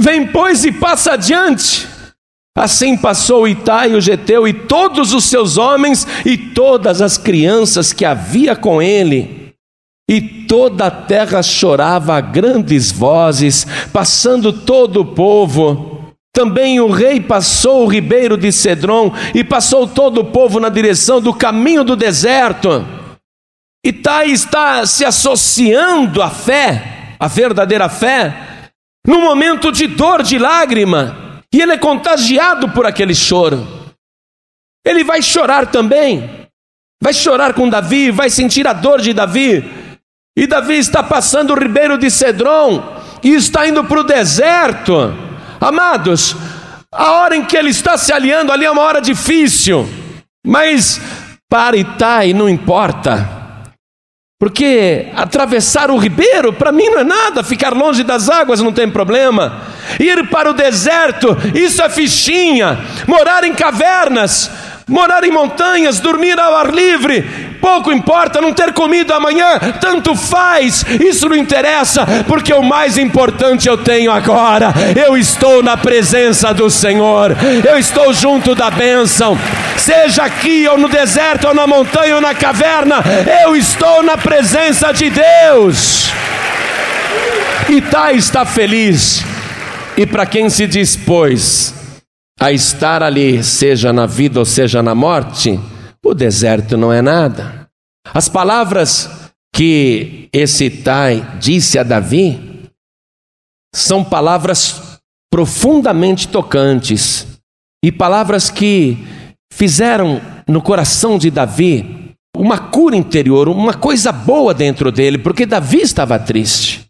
[0.00, 1.86] vem, pois, e passa adiante.
[2.56, 8.04] Assim passou Itai o Geteu e todos os seus homens e todas as crianças que
[8.04, 9.43] havia com ele.
[10.08, 16.12] E toda a terra chorava a grandes vozes, passando todo o povo.
[16.32, 21.20] Também o rei passou o ribeiro de Cedron e passou todo o povo na direção
[21.20, 22.84] do caminho do deserto.
[23.84, 28.70] Itai está se associando à fé, à verdadeira fé,
[29.06, 33.64] no momento de dor, de lágrima e ele é contagiado por aquele choro.
[34.84, 36.48] Ele vai chorar também.
[37.00, 39.62] Vai chorar com Davi, vai sentir a dor de Davi.
[40.36, 42.82] E Davi está passando o ribeiro de Cedron
[43.22, 45.14] e está indo para o deserto.
[45.60, 46.36] Amados,
[46.90, 49.88] a hora em que ele está se aliando ali é uma hora difícil,
[50.44, 51.00] mas
[51.48, 53.44] para Itai não importa.
[54.40, 58.90] Porque atravessar o ribeiro, para mim não é nada, ficar longe das águas não tem
[58.90, 59.62] problema.
[59.98, 62.78] Ir para o deserto, isso é fichinha.
[63.06, 64.50] Morar em cavernas,
[64.86, 67.22] morar em montanhas, dormir ao ar livre,
[67.60, 73.66] pouco importa, não ter comido amanhã, tanto faz, isso não interessa, porque o mais importante
[73.66, 77.34] eu tenho agora, eu estou na presença do Senhor,
[77.66, 79.38] eu estou junto da bênção,
[79.78, 82.96] seja aqui ou no deserto, ou na montanha ou na caverna,
[83.42, 86.12] eu estou na presença de Deus.
[87.70, 89.24] Itai está feliz,
[89.96, 91.83] e para quem se dispôs
[92.40, 95.58] a estar ali, seja na vida ou seja na morte,
[96.04, 97.68] o deserto não é nada.
[98.12, 99.08] As palavras
[99.54, 102.68] que esse Tai disse a Davi
[103.74, 105.00] são palavras
[105.32, 107.26] profundamente tocantes
[107.84, 108.98] e palavras que
[109.52, 115.80] fizeram no coração de Davi uma cura interior, uma coisa boa dentro dele, porque Davi
[115.80, 116.83] estava triste.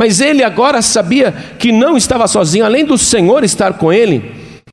[0.00, 4.32] Mas ele agora sabia que não estava sozinho, além do Senhor estar com ele,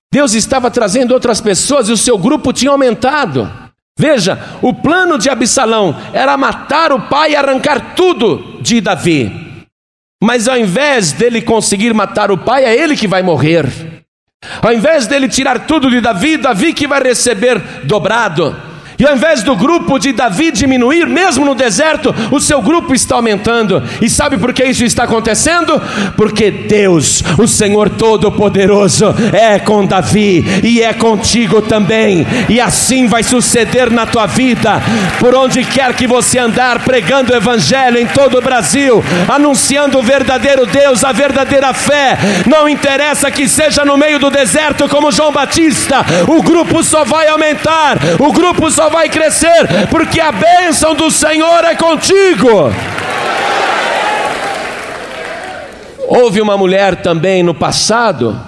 [0.10, 3.52] Deus estava trazendo outras pessoas e o seu grupo tinha aumentado.
[4.00, 9.66] Veja, o plano de Absalão era matar o pai e arrancar tudo de Davi.
[10.24, 13.66] Mas ao invés dele conseguir matar o pai, é ele que vai morrer.
[14.62, 18.56] Ao invés dele tirar tudo de Davi, Davi que vai receber dobrado.
[19.00, 23.16] E ao invés do grupo de Davi diminuir, mesmo no deserto, o seu grupo está
[23.16, 23.84] aumentando.
[24.02, 25.80] E sabe por que isso está acontecendo?
[26.16, 32.26] Porque Deus, o Senhor Todo-Poderoso, é com Davi e é contigo também.
[32.50, 34.82] E assim vai suceder na tua vida,
[35.20, 40.04] por onde quer que você andar, pregando o Evangelho em todo o Brasil, anunciando o
[40.04, 42.18] verdadeiro Deus, a verdadeira fé.
[42.48, 47.28] Não interessa que seja no meio do deserto, como João Batista, o grupo só vai
[47.28, 52.48] aumentar, o grupo só vai crescer, porque a bênção do Senhor é contigo.
[56.08, 58.40] Houve uma mulher também no passado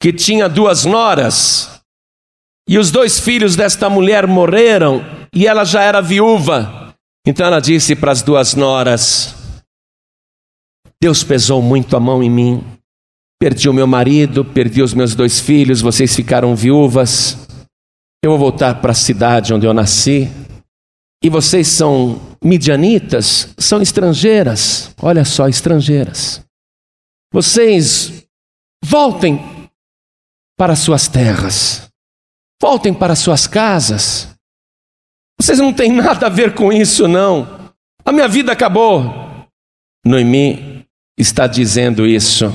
[0.00, 1.82] que tinha duas noras,
[2.66, 6.94] e os dois filhos desta mulher morreram, e ela já era viúva.
[7.26, 9.34] Então ela disse para as duas noras:
[11.02, 12.64] Deus pesou muito a mão em mim.
[13.38, 17.39] Perdi o meu marido, perdi os meus dois filhos, vocês ficaram viúvas.
[18.22, 20.28] Eu vou voltar para a cidade onde eu nasci.
[21.22, 24.94] E vocês são midianitas, são estrangeiras.
[25.02, 26.44] Olha só, estrangeiras.
[27.32, 28.26] Vocês
[28.84, 29.70] voltem
[30.58, 31.88] para suas terras.
[32.60, 34.28] Voltem para suas casas.
[35.40, 37.72] Vocês não têm nada a ver com isso, não.
[38.04, 39.46] A minha vida acabou.
[40.04, 40.86] Noemi
[41.18, 42.52] está dizendo isso.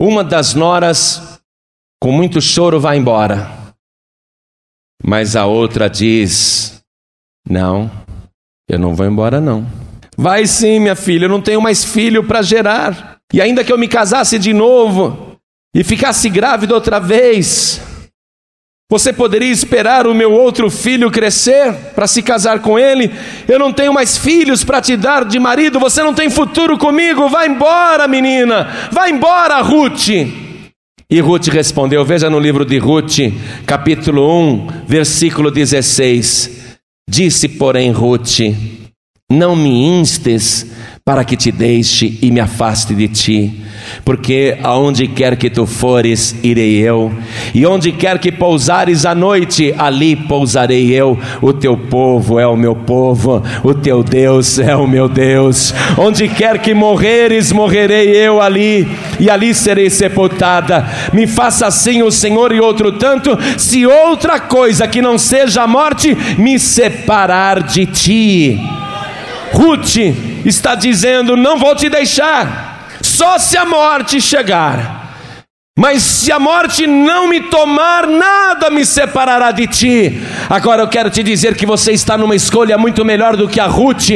[0.00, 1.40] Uma das noras,
[2.02, 3.59] com muito choro, vai embora.
[5.02, 6.82] Mas a outra diz:
[7.48, 7.90] Não,
[8.68, 9.66] eu não vou embora, não.
[10.16, 13.18] Vai sim, minha filha, eu não tenho mais filho para gerar.
[13.32, 15.36] E ainda que eu me casasse de novo
[15.74, 17.80] e ficasse grávida outra vez,
[18.90, 23.14] você poderia esperar o meu outro filho crescer para se casar com ele?
[23.46, 27.28] Eu não tenho mais filhos para te dar de marido, você não tem futuro comigo?
[27.28, 30.49] Vai embora, menina, vai embora, Ruth.
[31.10, 33.18] E Ruth respondeu, veja no livro de Ruth,
[33.66, 38.38] capítulo 1, versículo 16: Disse, porém, Ruth:
[39.28, 40.70] Não me instes
[41.04, 43.70] para que te deixe e me afaste de ti
[44.04, 47.12] porque aonde quer que tu fores, irei eu,
[47.54, 51.18] e onde quer que pousares à noite, ali pousarei eu.
[51.40, 55.74] O teu povo é o meu povo, o teu Deus é o meu Deus.
[55.96, 60.86] Onde quer que morreres, morrerei eu ali, e ali serei sepultada.
[61.12, 65.66] Me faça assim o Senhor e outro tanto, se outra coisa que não seja a
[65.66, 68.79] morte me separar de ti.
[69.52, 69.96] Ruth
[70.44, 72.70] está dizendo: Não vou te deixar
[73.02, 74.99] só se a morte chegar.
[75.80, 80.20] Mas se a morte não me tomar, nada me separará de ti.
[80.46, 83.64] Agora eu quero te dizer que você está numa escolha muito melhor do que a
[83.64, 84.10] Ruth,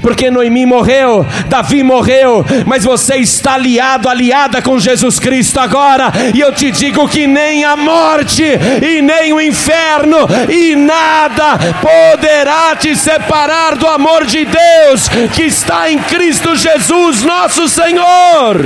[0.00, 6.10] porque Noemi morreu, Davi morreu, mas você está aliado, aliada com Jesus Cristo agora.
[6.34, 12.74] E eu te digo que nem a morte, e nem o inferno, e nada poderá
[12.76, 18.64] te separar do amor de Deus que está em Cristo Jesus, nosso Senhor.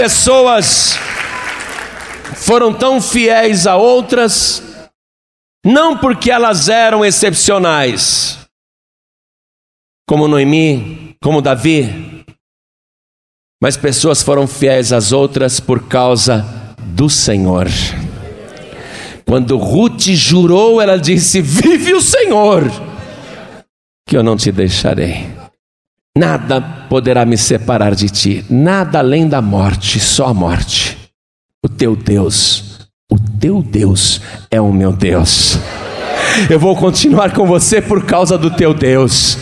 [0.00, 0.94] Pessoas
[2.34, 4.62] foram tão fiéis a outras,
[5.62, 8.38] não porque elas eram excepcionais,
[10.08, 12.24] como Noemi, como Davi,
[13.62, 16.46] mas pessoas foram fiéis às outras por causa
[16.78, 17.66] do Senhor.
[19.26, 22.62] Quando Ruth jurou, ela disse: Vive o Senhor,
[24.08, 25.39] que eu não te deixarei.
[26.18, 30.98] Nada poderá me separar de ti, nada além da morte, só a morte.
[31.64, 34.20] O teu Deus, o teu Deus
[34.50, 35.56] é o meu Deus.
[36.48, 39.38] Eu vou continuar com você por causa do teu Deus.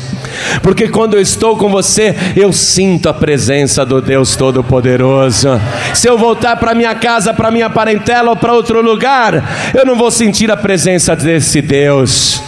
[0.62, 5.48] Porque quando eu estou com você, eu sinto a presença do Deus Todo-Poderoso.
[5.94, 9.96] Se eu voltar para minha casa, para minha parentela ou para outro lugar, eu não
[9.96, 12.42] vou sentir a presença desse Deus.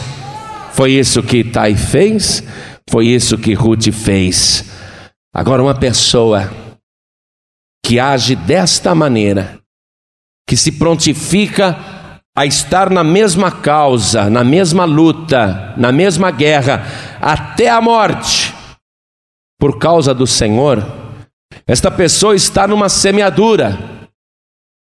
[0.72, 2.42] Foi isso que Tai fez,
[2.90, 4.64] foi isso que Ruth fez.
[5.33, 6.50] Agora, uma pessoa
[7.87, 9.61] que age desta maneira,
[10.46, 11.79] que se prontifica
[12.37, 16.85] a estar na mesma causa, na mesma luta, na mesma guerra,
[17.20, 18.53] até a morte,
[19.59, 20.85] por causa do Senhor,
[21.66, 23.79] esta pessoa está numa semeadura.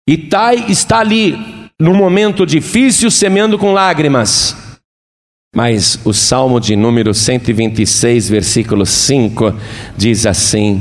[0.08, 4.69] E Tai está ali, num momento difícil, semeando com lágrimas.
[5.54, 9.52] Mas o Salmo de número 126, versículo 5,
[9.96, 10.80] diz assim: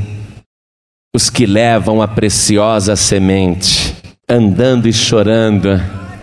[1.14, 3.96] Os que levam a preciosa semente,
[4.28, 5.70] andando e chorando,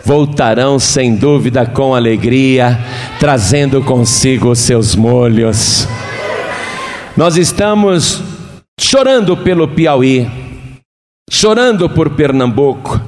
[0.06, 2.80] voltarão sem dúvida com alegria,
[3.20, 5.86] trazendo consigo os seus molhos.
[7.18, 8.24] Nós estamos
[8.80, 10.26] chorando pelo Piauí,
[11.30, 13.02] chorando por Pernambuco,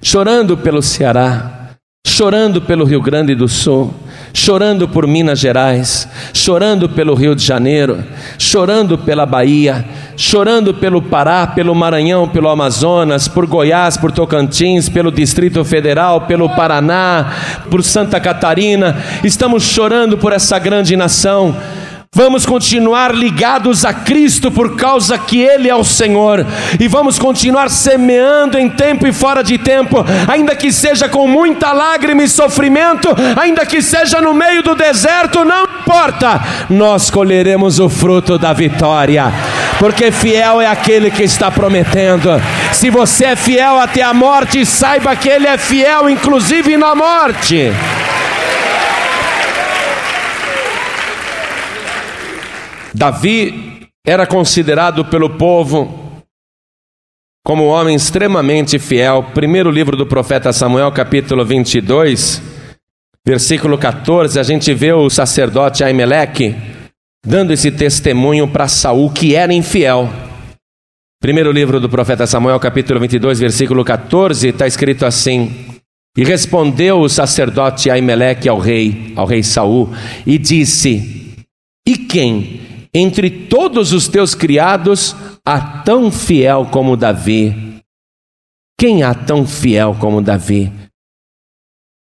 [0.00, 1.74] chorando pelo Ceará,
[2.06, 3.92] chorando pelo Rio Grande do Sul
[4.36, 8.02] chorando por Minas Gerais, chorando pelo Rio de Janeiro,
[8.36, 9.84] chorando pela Bahia,
[10.16, 16.50] chorando pelo Pará, pelo Maranhão, pelo Amazonas, por Goiás, por Tocantins, pelo Distrito Federal, pelo
[16.50, 17.32] Paraná,
[17.70, 18.96] por Santa Catarina.
[19.22, 21.56] Estamos chorando por essa grande nação
[22.14, 26.46] Vamos continuar ligados a Cristo por causa que Ele é o Senhor,
[26.78, 31.72] e vamos continuar semeando em tempo e fora de tempo, ainda que seja com muita
[31.72, 37.88] lágrima e sofrimento, ainda que seja no meio do deserto, não importa, nós colheremos o
[37.88, 39.32] fruto da vitória,
[39.80, 42.40] porque fiel é aquele que está prometendo.
[42.72, 47.72] Se você é fiel até a morte, saiba que Ele é fiel, inclusive na morte.
[52.94, 56.22] Davi era considerado pelo povo
[57.44, 59.24] como um homem extremamente fiel.
[59.34, 62.40] Primeiro livro do profeta Samuel, capítulo 22,
[63.26, 66.54] versículo 14, a gente vê o sacerdote Aimeleque
[67.26, 70.08] dando esse testemunho para Saul que era infiel.
[71.20, 75.80] Primeiro livro do profeta Samuel, capítulo 22, versículo 14, está escrito assim:
[76.16, 79.88] E respondeu o sacerdote Aimeleque ao rei, ao rei Saul,
[80.24, 81.34] e disse:
[81.84, 87.80] E quem entre todos os teus criados há tão fiel como Davi.
[88.78, 90.72] Quem há tão fiel como Davi?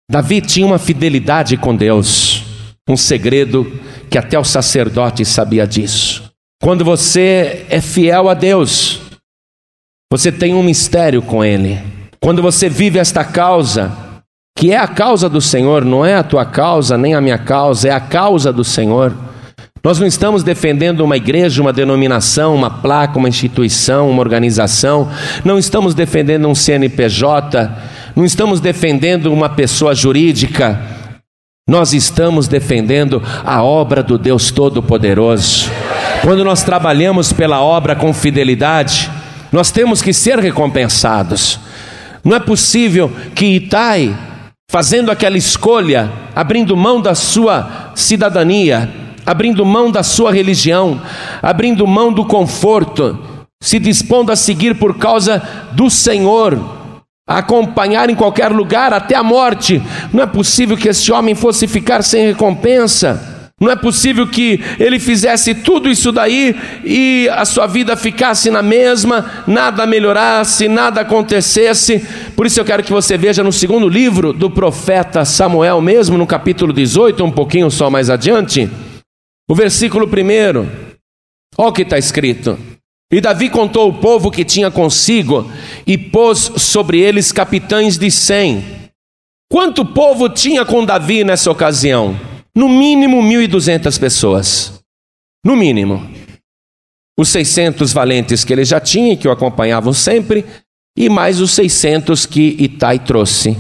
[0.09, 2.45] Davi tinha uma fidelidade com Deus,
[2.89, 3.66] um segredo
[4.09, 6.30] que até o sacerdote sabia disso.
[6.62, 9.01] Quando você é fiel a Deus,
[10.11, 11.78] você tem um mistério com Ele.
[12.20, 13.93] Quando você vive esta causa,
[14.57, 17.89] que é a causa do Senhor, não é a tua causa, nem a minha causa,
[17.89, 19.14] é a causa do Senhor.
[19.87, 25.09] Nós não estamos defendendo uma igreja, uma denominação, uma placa, uma instituição, uma organização,
[25.45, 27.70] não estamos defendendo um CNPJ,
[28.16, 30.82] não estamos defendendo uma pessoa jurídica,
[31.68, 35.70] nós estamos defendendo a obra do Deus Todo-Poderoso.
[36.20, 39.09] Quando nós trabalhamos pela obra com fidelidade,
[39.53, 41.61] nós temos que ser recompensados.
[42.24, 44.18] Não é possível que Itai,
[44.68, 51.02] fazendo aquela escolha, abrindo mão da sua cidadania, abrindo mão da sua religião,
[51.42, 53.18] abrindo mão do conforto,
[53.60, 56.58] se dispondo a seguir por causa do Senhor,
[57.28, 59.82] a acompanhar em qualquer lugar até a morte.
[60.12, 63.34] Não é possível que esse homem fosse ficar sem recompensa.
[63.58, 66.54] Não é possível que ele fizesse tudo isso daí
[66.84, 72.06] e a sua vida ficasse na mesma, nada melhorasse, nada acontecesse.
[72.36, 76.26] Por isso eu quero que você veja no segundo livro do profeta Samuel, mesmo no
[76.26, 78.70] capítulo 18, um pouquinho só mais adiante,
[79.49, 80.11] o versículo 1.
[81.59, 82.59] Olha o que está escrito.
[83.12, 85.51] E Davi contou o povo que tinha consigo
[85.86, 88.64] e pôs sobre eles capitães de cem.
[89.51, 92.18] Quanto povo tinha com Davi nessa ocasião?
[92.55, 94.80] No mínimo 1.200 pessoas.
[95.44, 96.11] No mínimo.
[97.16, 100.44] Os 600 valentes que ele já tinha e que o acompanhavam sempre,
[100.99, 103.57] e mais os 600 que Itai trouxe.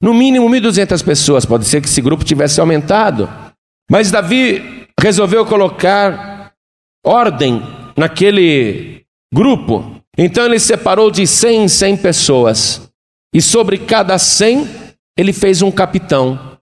[0.00, 1.44] No mínimo 1.200 pessoas.
[1.44, 3.28] Pode ser que esse grupo tivesse aumentado.
[3.90, 6.52] Mas Davi resolveu colocar
[7.04, 7.62] ordem
[7.96, 10.00] naquele grupo.
[10.16, 12.90] Então ele separou de 100 em 100 pessoas.
[13.34, 14.68] E sobre cada 100
[15.18, 16.58] ele fez um capitão.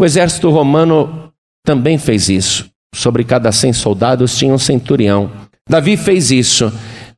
[0.00, 1.32] O exército romano
[1.64, 2.70] também fez isso.
[2.94, 5.30] Sobre cada cem soldados tinha um centurião.
[5.68, 6.72] Davi fez isso.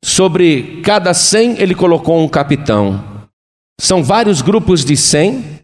[0.04, 3.28] Sobre cada cem ele colocou um capitão.
[3.80, 5.60] São vários grupos de cem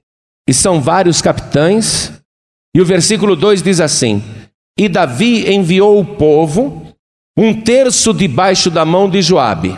[0.48, 2.12] e são vários capitães.
[2.74, 4.22] E o versículo 2 diz assim:
[4.78, 6.86] E Davi enviou o povo,
[7.36, 9.76] um terço debaixo da mão de Joabe,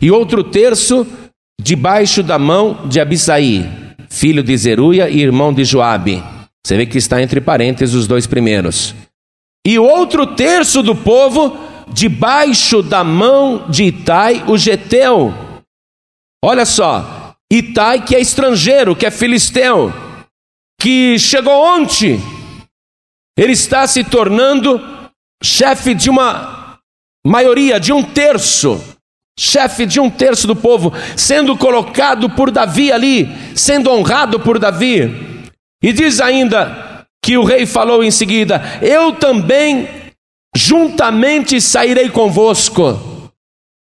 [0.00, 1.06] e outro terço
[1.60, 3.68] debaixo da mão de Abisaí,
[4.08, 6.22] filho de Zeruia e irmão de Joabe
[6.64, 8.94] você vê que está entre parênteses os dois primeiros.
[9.66, 11.56] E outro terço do povo
[11.92, 15.34] debaixo da mão de Itai, o Geteu.
[16.44, 19.92] Olha só, Itai que é estrangeiro, que é filisteu,
[20.80, 22.20] que chegou ontem,
[23.40, 24.78] ele está se tornando
[25.42, 26.78] chefe de uma
[27.26, 28.78] maioria, de um terço,
[29.38, 35.48] chefe de um terço do povo, sendo colocado por Davi ali, sendo honrado por Davi.
[35.82, 39.88] E diz ainda que o rei falou em seguida: Eu também
[40.54, 43.32] juntamente sairei convosco.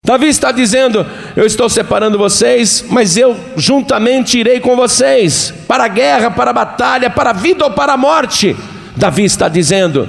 [0.05, 5.89] Davi está dizendo: Eu estou separando vocês, mas eu juntamente irei com vocês para a
[5.89, 8.57] guerra, para a batalha, para a vida ou para a morte.
[8.97, 10.09] Davi está dizendo,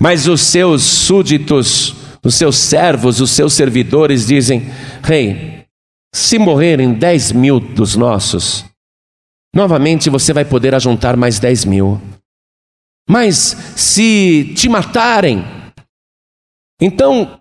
[0.00, 1.94] mas os seus súditos,
[2.24, 4.62] os seus servos, os seus servidores dizem:
[5.02, 5.66] Rei,
[6.14, 8.64] se morrerem dez mil dos nossos,
[9.54, 12.00] novamente você vai poder ajuntar mais 10 mil.
[13.08, 13.34] Mas
[13.76, 15.44] se te matarem,
[16.80, 17.40] então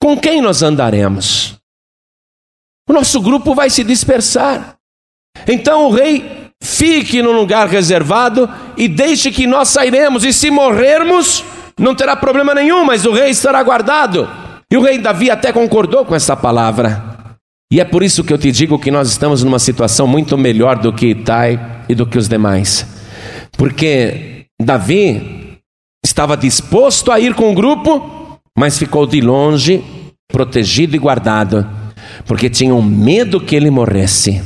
[0.00, 1.56] com quem nós andaremos?
[2.88, 4.76] O nosso grupo vai se dispersar.
[5.48, 11.44] Então o rei fique no lugar reservado e deixe que nós sairemos, e se morrermos,
[11.78, 14.28] não terá problema nenhum, mas o rei estará guardado.
[14.70, 17.14] E o rei Davi até concordou com essa palavra.
[17.72, 20.78] E é por isso que eu te digo que nós estamos numa situação muito melhor
[20.78, 22.86] do que Itai e do que os demais.
[23.56, 25.58] Porque Davi
[26.04, 29.84] estava disposto a ir com o grupo, mas ficou de longe,
[30.28, 31.68] protegido e guardado,
[32.26, 34.42] porque tinham medo que ele morresse.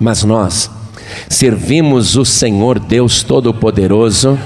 [0.00, 0.70] Mas nós
[1.28, 4.38] servimos o Senhor Deus Todo-Poderoso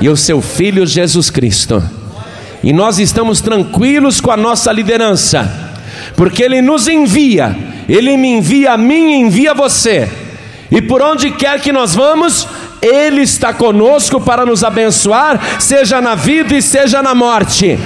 [0.00, 1.82] e o seu Filho Jesus Cristo.
[2.62, 5.62] E nós estamos tranquilos com a nossa liderança
[6.16, 7.56] porque Ele nos envia,
[7.88, 10.08] Ele me envia a mim e envia você,
[10.70, 12.46] e por onde quer que nós vamos,
[12.80, 17.78] Ele está conosco para nos abençoar, seja na vida e seja na morte.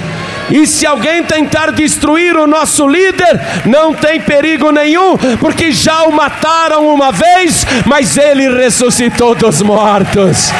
[0.49, 6.11] E se alguém tentar destruir o nosso líder, não tem perigo nenhum, porque já o
[6.11, 10.51] mataram uma vez, mas ele ressuscitou dos mortos.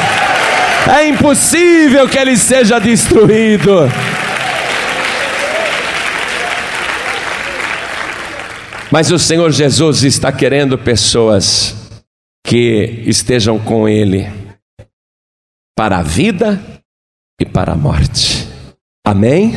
[0.88, 3.90] É impossível que ele seja destruído.
[8.90, 11.76] Mas o Senhor Jesus está querendo pessoas
[12.42, 14.32] que estejam com Ele
[15.76, 16.58] para a vida
[17.38, 18.37] e para a morte.
[19.08, 19.54] Amém?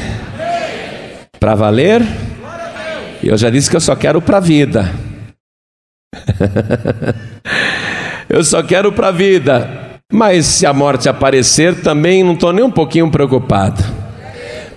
[1.37, 2.01] Para valer?
[3.21, 4.89] Eu já disse que eu só quero para a vida.
[8.29, 9.99] eu só quero para a vida.
[10.09, 13.83] Mas se a morte aparecer, também não estou nem um pouquinho preocupado.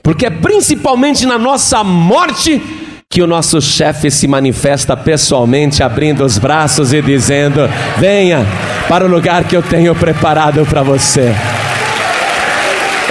[0.02, 2.60] Porque é principalmente na nossa morte
[3.08, 7.60] que o nosso chefe se manifesta pessoalmente, abrindo os braços e dizendo:
[7.98, 8.44] Venha
[8.88, 11.32] para o lugar que eu tenho preparado para você.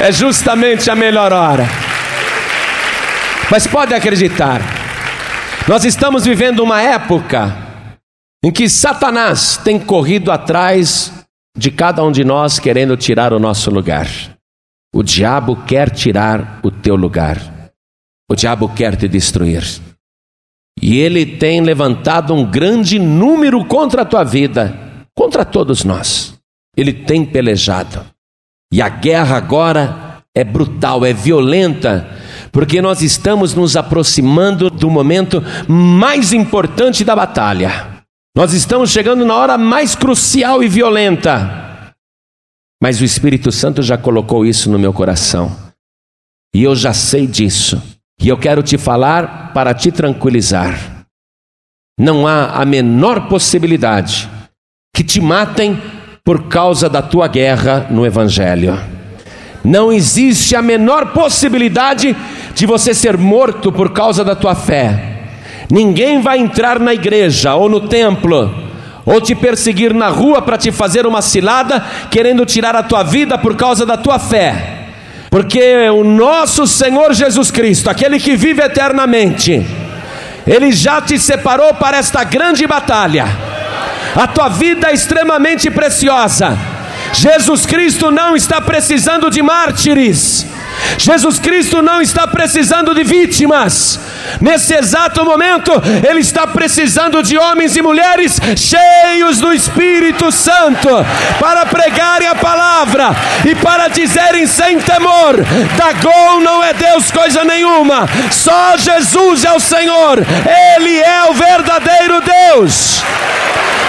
[0.04, 1.64] É justamente a melhor hora.
[3.50, 4.60] Mas pode acreditar,
[5.66, 7.56] nós estamos vivendo uma época
[8.44, 11.26] em que Satanás tem corrido atrás
[11.58, 14.06] de cada um de nós querendo tirar o nosso lugar.
[14.94, 17.38] O diabo quer tirar o teu lugar.
[18.30, 19.64] O diabo quer te destruir.
[20.82, 24.78] E ele tem levantado um grande número contra a tua vida,
[25.16, 26.38] contra todos nós.
[26.76, 28.13] Ele tem pelejado.
[28.74, 32.10] E a guerra agora é brutal, é violenta,
[32.52, 38.04] porque nós estamos nos aproximando do momento mais importante da batalha.
[38.36, 41.94] Nós estamos chegando na hora mais crucial e violenta.
[42.82, 45.56] Mas o Espírito Santo já colocou isso no meu coração.
[46.52, 47.80] E eu já sei disso.
[48.20, 51.06] E eu quero te falar para te tranquilizar.
[52.00, 54.28] Não há a menor possibilidade
[54.96, 55.80] que te matem
[56.26, 58.80] por causa da tua guerra no Evangelho.
[59.62, 62.16] Não existe a menor possibilidade
[62.56, 65.18] de você ser morto por causa da tua fé.
[65.70, 68.50] Ninguém vai entrar na igreja ou no templo
[69.06, 73.38] ou te perseguir na rua para te fazer uma cilada, querendo tirar a tua vida
[73.38, 74.86] por causa da tua fé.
[75.30, 79.62] Porque o nosso Senhor Jesus Cristo, aquele que vive eternamente,
[80.48, 83.26] ele já te separou para esta grande batalha.
[84.16, 86.58] A tua vida é extremamente preciosa.
[87.14, 90.46] Jesus Cristo não está precisando de mártires.
[90.98, 94.00] Jesus Cristo não está precisando de vítimas.
[94.40, 95.72] Nesse exato momento,
[96.08, 100.90] Ele está precisando de homens e mulheres cheios do Espírito Santo
[101.40, 105.36] para pregarem a palavra e para dizerem sem temor:
[105.78, 112.22] Dagom não é Deus coisa nenhuma, só Jesus é o Senhor, Ele é o verdadeiro
[112.22, 113.04] Deus,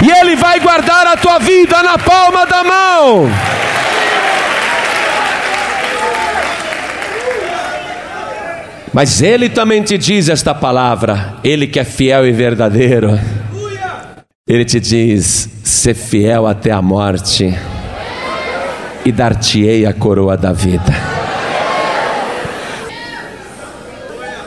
[0.05, 3.30] e Ele vai guardar a tua vida na palma da mão.
[8.92, 13.18] Mas ele também te diz esta palavra, ele que é fiel e verdadeiro.
[14.46, 17.52] Ele te diz: ser fiel até a morte,
[19.05, 20.94] e dar-te-ei a coroa da vida.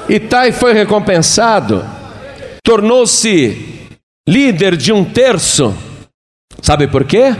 [0.07, 1.83] Itai foi recompensado,
[2.63, 3.76] tornou-se
[4.27, 5.73] líder de um terço.
[6.61, 7.35] Sabe por quê?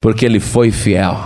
[0.00, 1.16] Porque ele foi fiel.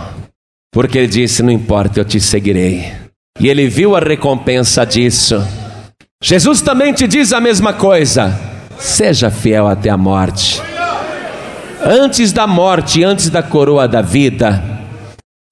[0.71, 2.93] Porque ele disse: Não importa, eu te seguirei.
[3.39, 5.35] E ele viu a recompensa disso.
[6.21, 8.39] Jesus também te diz a mesma coisa:
[8.77, 10.61] seja fiel até a morte.
[11.83, 14.63] Antes da morte, antes da coroa da vida,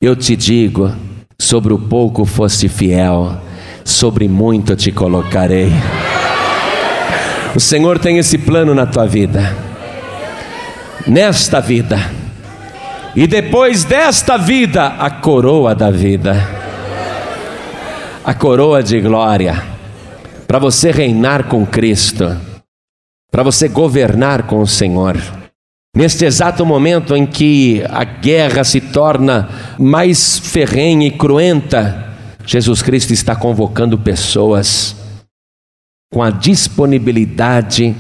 [0.02, 0.92] eu te digo:
[1.40, 3.40] sobre o pouco fosse fiel,
[3.84, 5.72] sobre muito te colocarei.
[7.56, 9.56] O Senhor tem esse plano na tua vida,
[11.08, 11.98] nesta vida,
[13.16, 16.36] e depois desta vida, a coroa da vida.
[18.26, 19.64] A coroa de glória,
[20.46, 22.36] para você reinar com Cristo,
[23.32, 25.16] para você governar com o Senhor.
[25.96, 29.48] Neste exato momento em que a guerra se torna
[29.80, 35.05] mais ferrenha e cruenta, Jesus Cristo está convocando pessoas
[36.16, 37.94] com a disponibilidade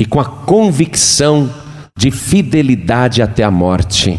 [0.00, 1.52] e com a convicção
[1.98, 4.16] de fidelidade até a morte.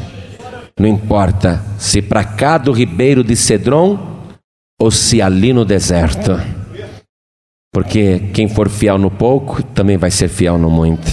[0.78, 3.98] Não importa se para cá do ribeiro de Cedron
[4.78, 6.38] ou se ali no deserto.
[7.74, 11.10] Porque quem for fiel no pouco também vai ser fiel no muito.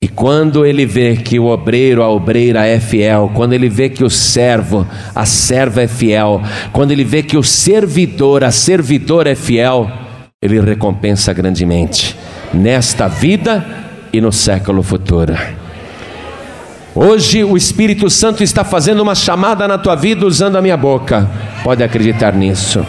[0.00, 4.04] E quando ele vê que o obreiro, a obreira é fiel, quando ele vê que
[4.04, 6.40] o servo, a serva é fiel,
[6.72, 10.06] quando ele vê que o servidor, a servidora é fiel,
[10.40, 12.16] ele recompensa grandemente,
[12.54, 13.64] nesta vida
[14.12, 15.34] e no século futuro.
[16.94, 21.28] Hoje o Espírito Santo está fazendo uma chamada na tua vida usando a minha boca.
[21.62, 22.84] Pode acreditar nisso.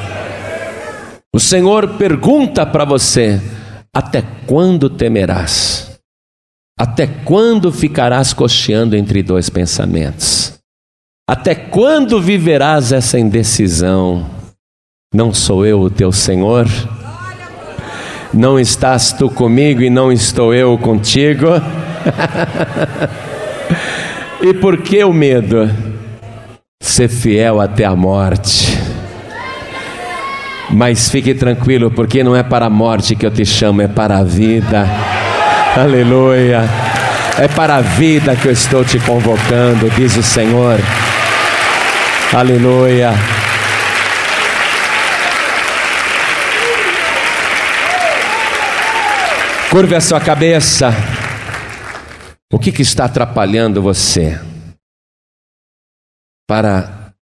[1.33, 3.41] O Senhor pergunta para você:
[3.93, 5.99] até quando temerás?
[6.79, 10.53] Até quando ficarás cocheando entre dois pensamentos?
[11.29, 14.25] Até quando viverás essa indecisão?
[15.13, 16.67] Não sou eu o teu Senhor?
[18.34, 21.47] Não estás tu comigo e não estou eu contigo?
[24.41, 25.69] e por que o medo?
[26.80, 28.77] Ser fiel até a morte.
[30.69, 34.19] Mas fique tranquilo, porque não é para a morte que eu te chamo, é para
[34.19, 34.88] a vida.
[35.75, 36.69] Aleluia.
[37.39, 40.77] É para a vida que eu estou te convocando, diz o Senhor.
[42.32, 43.38] Aleluia.
[49.72, 50.89] Curve a sua cabeça.
[52.51, 54.41] O que, que está atrapalhando você
[56.47, 57.13] para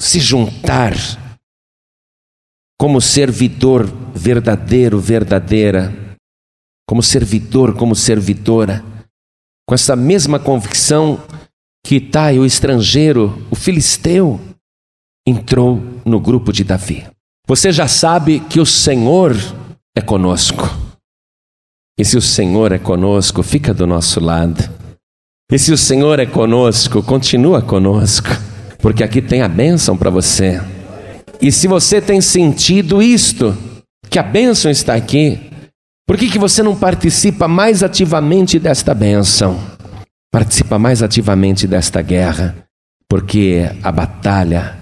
[0.00, 0.94] se juntar
[2.76, 5.92] como servidor verdadeiro, verdadeira,
[6.88, 8.84] como servidor, como servidora,
[9.64, 11.24] com essa mesma convicção
[11.86, 14.40] que Itai, o estrangeiro, o filisteu,
[15.24, 17.06] entrou no grupo de Davi.
[17.46, 19.36] Você já sabe que o Senhor
[19.96, 20.81] é conosco.
[21.98, 24.68] E se o Senhor é conosco, fica do nosso lado.
[25.50, 28.28] E se o Senhor é conosco, continua conosco,
[28.78, 30.60] porque aqui tem a bênção para você.
[31.40, 33.56] E se você tem sentido isto,
[34.08, 35.38] que a bênção está aqui,
[36.06, 39.58] por que, que você não participa mais ativamente desta bênção?
[40.32, 42.56] Participa mais ativamente desta guerra,
[43.08, 44.78] porque a batalha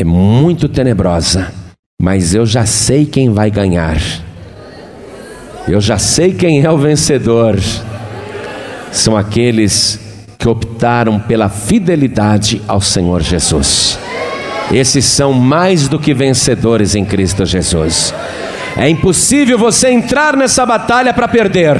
[0.00, 1.52] é muito tenebrosa,
[2.00, 3.98] mas eu já sei quem vai ganhar.
[5.68, 7.58] Eu já sei quem é o vencedor.
[8.90, 10.00] São aqueles
[10.38, 13.98] que optaram pela fidelidade ao Senhor Jesus.
[14.72, 18.14] Esses são mais do que vencedores em Cristo Jesus.
[18.76, 21.78] É impossível você entrar nessa batalha para perder.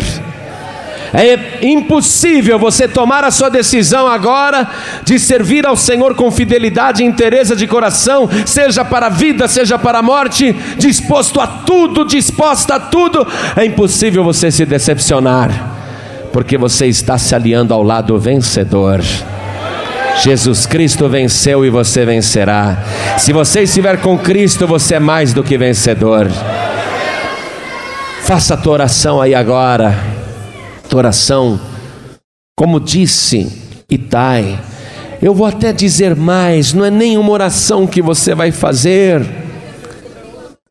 [1.12, 4.68] É impossível você tomar a sua decisão agora
[5.04, 9.78] de servir ao Senhor com fidelidade e interesse de coração, seja para a vida, seja
[9.78, 13.26] para a morte, disposto a tudo, disposta a tudo.
[13.56, 15.50] É impossível você se decepcionar,
[16.32, 19.00] porque você está se aliando ao lado vencedor.
[20.22, 22.78] Jesus Cristo venceu e você vencerá.
[23.16, 26.28] Se você estiver com Cristo, você é mais do que vencedor.
[28.22, 30.17] Faça a tua oração aí agora.
[30.96, 31.60] Oração,
[32.56, 33.50] como disse
[33.90, 34.58] Itai,
[35.20, 39.26] eu vou até dizer mais, não é nenhuma oração que você vai fazer,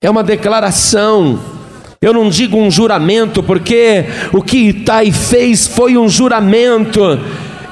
[0.01, 1.39] é uma declaração.
[1.99, 7.19] Eu não digo um juramento, porque o que Itai fez foi um juramento.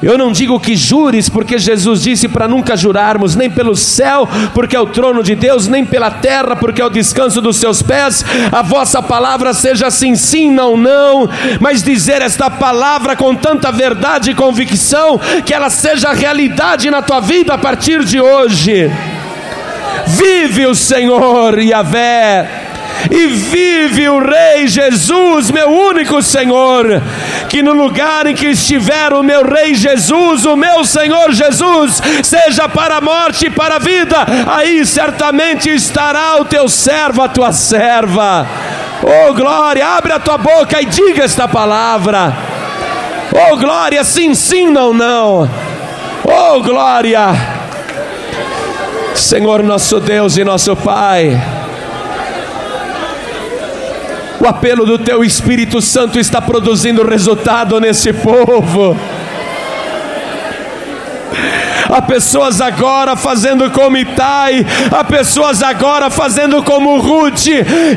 [0.03, 4.75] Eu não digo que jures, porque Jesus disse para nunca jurarmos, nem pelo céu, porque
[4.75, 8.23] é o trono de Deus, nem pela terra, porque é o descanso dos seus pés.
[8.51, 11.29] A vossa palavra seja sim, sim, não, não,
[11.59, 17.19] mas dizer esta palavra com tanta verdade e convicção, que ela seja realidade na tua
[17.19, 18.91] vida a partir de hoje.
[20.07, 22.64] Vive o Senhor, Yahvé
[23.09, 27.01] e vive o Rei Jesus, meu único Senhor.
[27.49, 32.67] Que no lugar em que estiver o meu Rei Jesus, o meu Senhor Jesus, seja
[32.67, 37.51] para a morte e para a vida, aí certamente estará o teu servo, a tua
[37.51, 38.47] serva.
[39.03, 42.33] Oh glória, abre a tua boca e diga esta palavra.
[43.31, 45.49] Oh glória, sim, sim, não, não.
[46.23, 47.55] Oh glória.
[49.13, 51.39] Senhor nosso Deus e nosso Pai.
[54.45, 58.95] O apelo do teu Espírito Santo está produzindo resultado nesse povo.
[61.89, 67.47] Há pessoas agora fazendo como Itai, há pessoas agora fazendo como Ruth,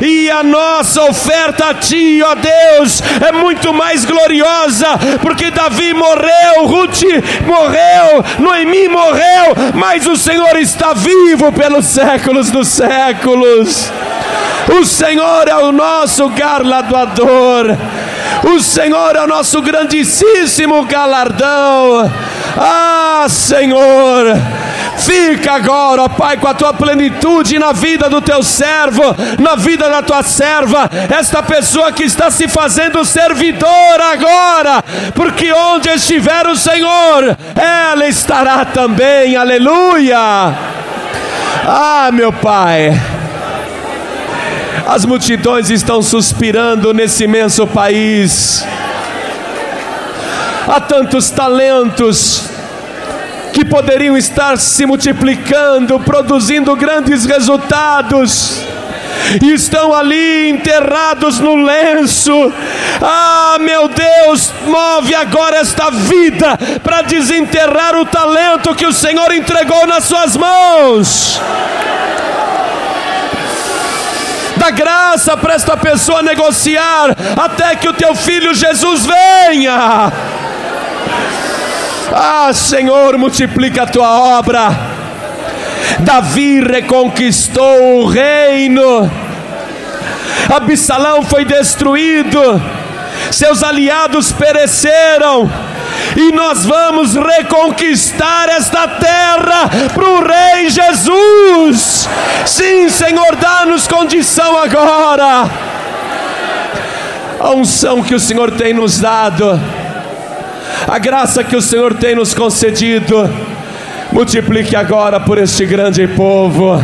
[0.01, 4.87] e a nossa oferta a Ti, ó Deus, é muito mais gloriosa,
[5.21, 7.03] porque Davi morreu, Ruth
[7.45, 13.91] morreu, Noemi morreu, mas o Senhor está vivo pelos séculos dos séculos.
[14.77, 17.75] O Senhor é o nosso galardoador.
[18.43, 22.09] O Senhor é o nosso grandíssimo galardão.
[22.57, 24.25] Ah, Senhor,
[24.97, 29.89] fica agora, ó Pai, com a tua plenitude na vida do teu servo, na vida
[29.89, 36.55] da tua serva, esta pessoa que está se fazendo servidora agora, porque onde estiver o
[36.55, 40.17] Senhor, ela estará também, aleluia.
[41.65, 43.18] Ah, meu Pai.
[44.89, 48.65] As multidões estão suspirando nesse imenso país.
[50.67, 52.49] Há tantos talentos
[53.53, 58.63] que poderiam estar se multiplicando, produzindo grandes resultados
[59.39, 62.51] e estão ali enterrados no lenço.
[62.99, 69.85] Ah, meu Deus, move agora esta vida para desenterrar o talento que o Senhor entregou
[69.85, 71.39] nas suas mãos.
[74.71, 80.11] Graça para esta pessoa negociar até que o teu filho Jesus venha.
[82.13, 84.69] Ah, Senhor, multiplica a tua obra.
[85.99, 89.11] Davi reconquistou o reino.
[90.49, 92.61] Absalão foi destruído.
[93.31, 95.49] Seus aliados pereceram
[96.15, 102.07] e nós vamos reconquistar esta terra para o Rei Jesus.
[102.45, 105.49] Sim, Senhor, dá-nos condição agora.
[107.39, 109.59] A unção que o Senhor tem nos dado,
[110.87, 113.29] a graça que o Senhor tem nos concedido,
[114.11, 116.83] multiplique agora por este grande povo.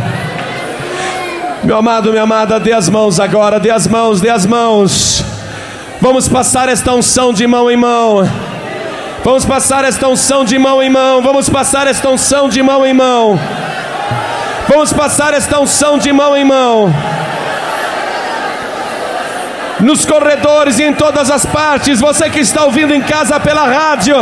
[1.62, 5.24] Meu amado, minha amada, dê as mãos agora, dê as mãos, dê as mãos.
[6.00, 8.22] Vamos passar esta unção de mão em mão.
[9.26, 11.20] Vamos passar esta unção de mão em mão.
[11.20, 13.36] Vamos passar esta unção de mão em mão.
[14.68, 16.94] Vamos passar esta unção de mão em mão.
[19.80, 24.16] Nos corredores e em todas as partes, você que está ouvindo em casa pela rádio,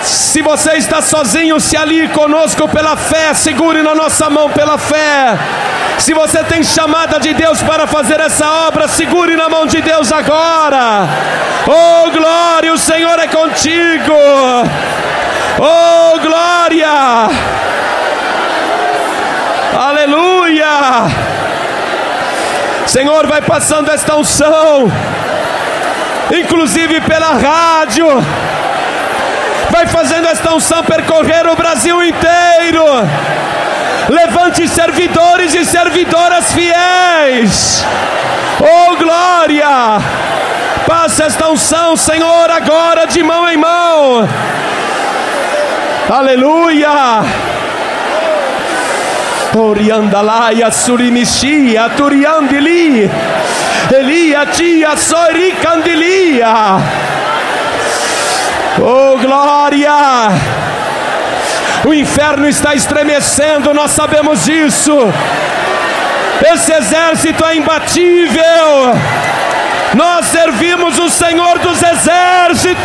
[0.00, 5.38] se você está sozinho, se ali conosco pela fé, segure na nossa mão pela fé.
[5.98, 10.12] Se você tem chamada de Deus para fazer essa obra, segure na mão de Deus
[10.12, 11.08] agora.
[11.66, 14.12] Oh glória, o Senhor é contigo.
[15.58, 16.88] Oh glória.
[19.78, 20.66] Aleluia.
[22.86, 24.92] Senhor, vai passando esta unção,
[26.38, 28.06] inclusive pela rádio.
[29.70, 32.84] Vai fazendo esta unção percorrer o Brasil inteiro
[34.08, 37.84] levante servidores e servidoras fiéis.
[38.60, 39.98] Oh glória!
[40.86, 44.28] Passa esta unção, Senhor, agora de mão em mão.
[46.08, 47.24] Aleluia!
[49.54, 53.10] Oriandalaia surimishia turiandili.
[53.92, 56.46] Elia tia soricandilia.
[58.78, 60.65] Oh glória!
[61.86, 64.92] O inferno está estremecendo, nós sabemos disso.
[66.52, 68.92] Esse exército é imbatível.
[69.94, 72.82] Nós servimos o Senhor dos exércitos.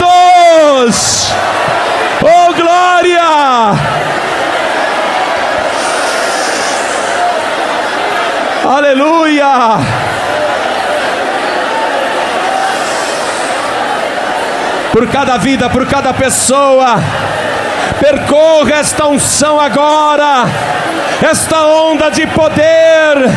[2.21, 3.21] Oh glória!
[8.63, 9.79] Aleluia!
[14.91, 17.01] Por cada vida, por cada pessoa
[18.01, 20.45] Percorra esta unção agora,
[21.21, 23.29] esta onda de poder,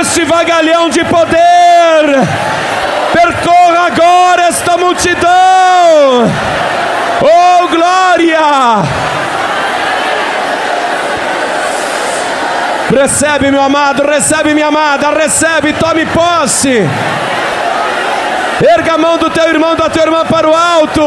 [0.00, 2.26] este vagalhão de poder.
[3.12, 6.32] Percorra agora esta multidão.
[7.20, 8.40] Oh glória!
[12.98, 16.88] Recebe, meu amado, recebe, minha amada, recebe, tome posse.
[18.62, 21.02] Erga a mão do teu irmão, da tua irmã para o alto.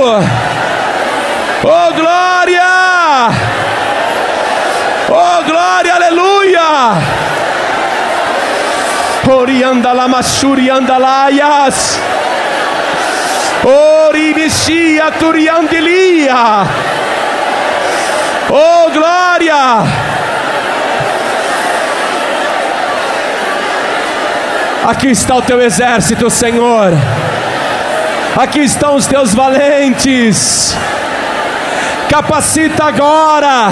[1.66, 3.30] Oh glória!
[5.09, 6.97] Oh glória, aleluia!
[9.30, 11.99] Orianda lamashuri andalayas.
[13.64, 16.68] Ori mishia turiandilia.
[18.49, 19.84] Oh glória!
[24.86, 26.91] Aqui está o teu exército, Senhor.
[28.36, 30.76] Aqui estão os teus valentes
[32.14, 33.72] capacita agora.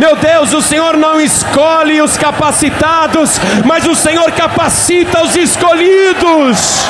[0.00, 6.84] Meu Deus, o Senhor não escolhe os capacitados, mas o Senhor capacita os escolhidos.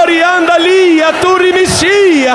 [0.00, 2.34] Orianda lia turimixia.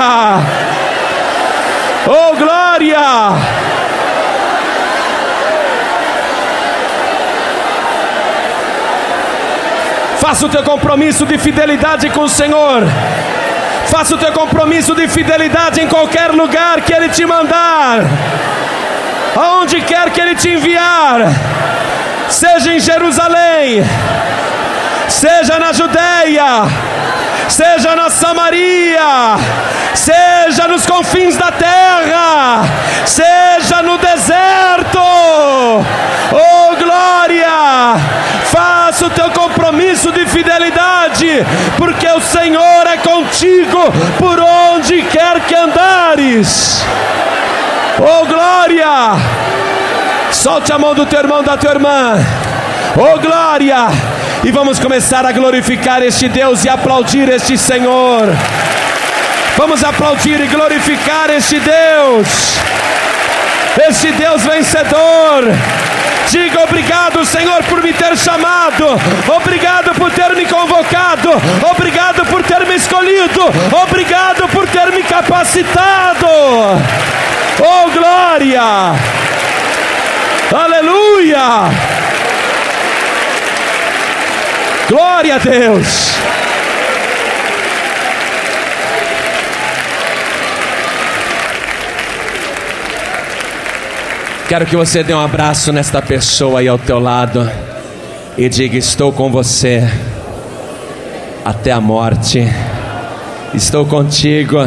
[2.05, 2.99] Oh glória!
[10.19, 12.83] Faça o teu compromisso de fidelidade com o Senhor.
[13.89, 18.01] Faça o teu compromisso de fidelidade em qualquer lugar que Ele te mandar,
[19.35, 21.21] aonde quer que Ele te enviar,
[22.29, 23.83] seja em Jerusalém,
[25.07, 26.63] seja na Judéia,
[27.47, 29.37] seja na Samaria,
[29.93, 32.63] seja nos confins da terra,
[33.05, 34.99] seja no deserto.
[34.99, 38.26] Oh glória!
[38.87, 41.45] Faça o teu compromisso de fidelidade,
[41.77, 43.79] porque o Senhor é contigo
[44.17, 46.85] por onde quer que andares.
[47.99, 48.87] Oh glória!
[50.31, 52.13] Solte a mão do teu irmão, da tua irmã.
[52.95, 53.89] Oh glória!
[54.45, 58.29] E vamos começar a glorificar este Deus e aplaudir este Senhor.
[59.57, 62.27] Vamos aplaudir e glorificar este Deus.
[63.85, 65.43] Este Deus vencedor.
[66.31, 68.99] Diga obrigado, Senhor, por me ter chamado.
[69.33, 71.31] Obrigado por ter me convocado.
[71.71, 73.45] Obrigado por ter me escolhido.
[73.71, 76.27] Obrigado por ter me capacitado.
[77.59, 78.93] Oh, glória!
[80.53, 81.71] Aleluia!
[84.89, 86.17] Glória a Deus!
[94.47, 97.51] Quero que você dê um abraço nesta pessoa aí ao teu lado
[98.37, 99.85] e diga: Estou com você
[101.43, 102.47] até a morte,
[103.53, 104.65] estou contigo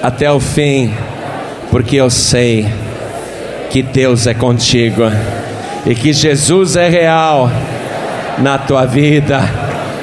[0.00, 0.94] até o fim,
[1.68, 2.72] porque eu sei
[3.70, 5.02] que Deus é contigo
[5.84, 7.50] e que Jesus é real
[8.38, 9.40] na tua vida.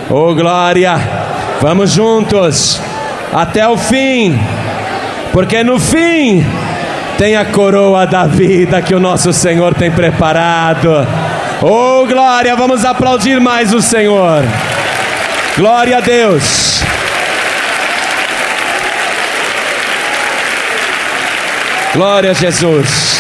[0.09, 0.99] Oh glória!
[1.61, 2.81] Vamos juntos
[3.33, 4.37] até o fim,
[5.31, 6.45] porque no fim
[7.17, 11.07] tem a coroa da vida que o nosso Senhor tem preparado.
[11.61, 12.55] Oh, glória!
[12.55, 14.43] Vamos aplaudir mais o Senhor.
[15.55, 16.81] Glória a Deus.
[21.93, 23.12] Glória a Jesus.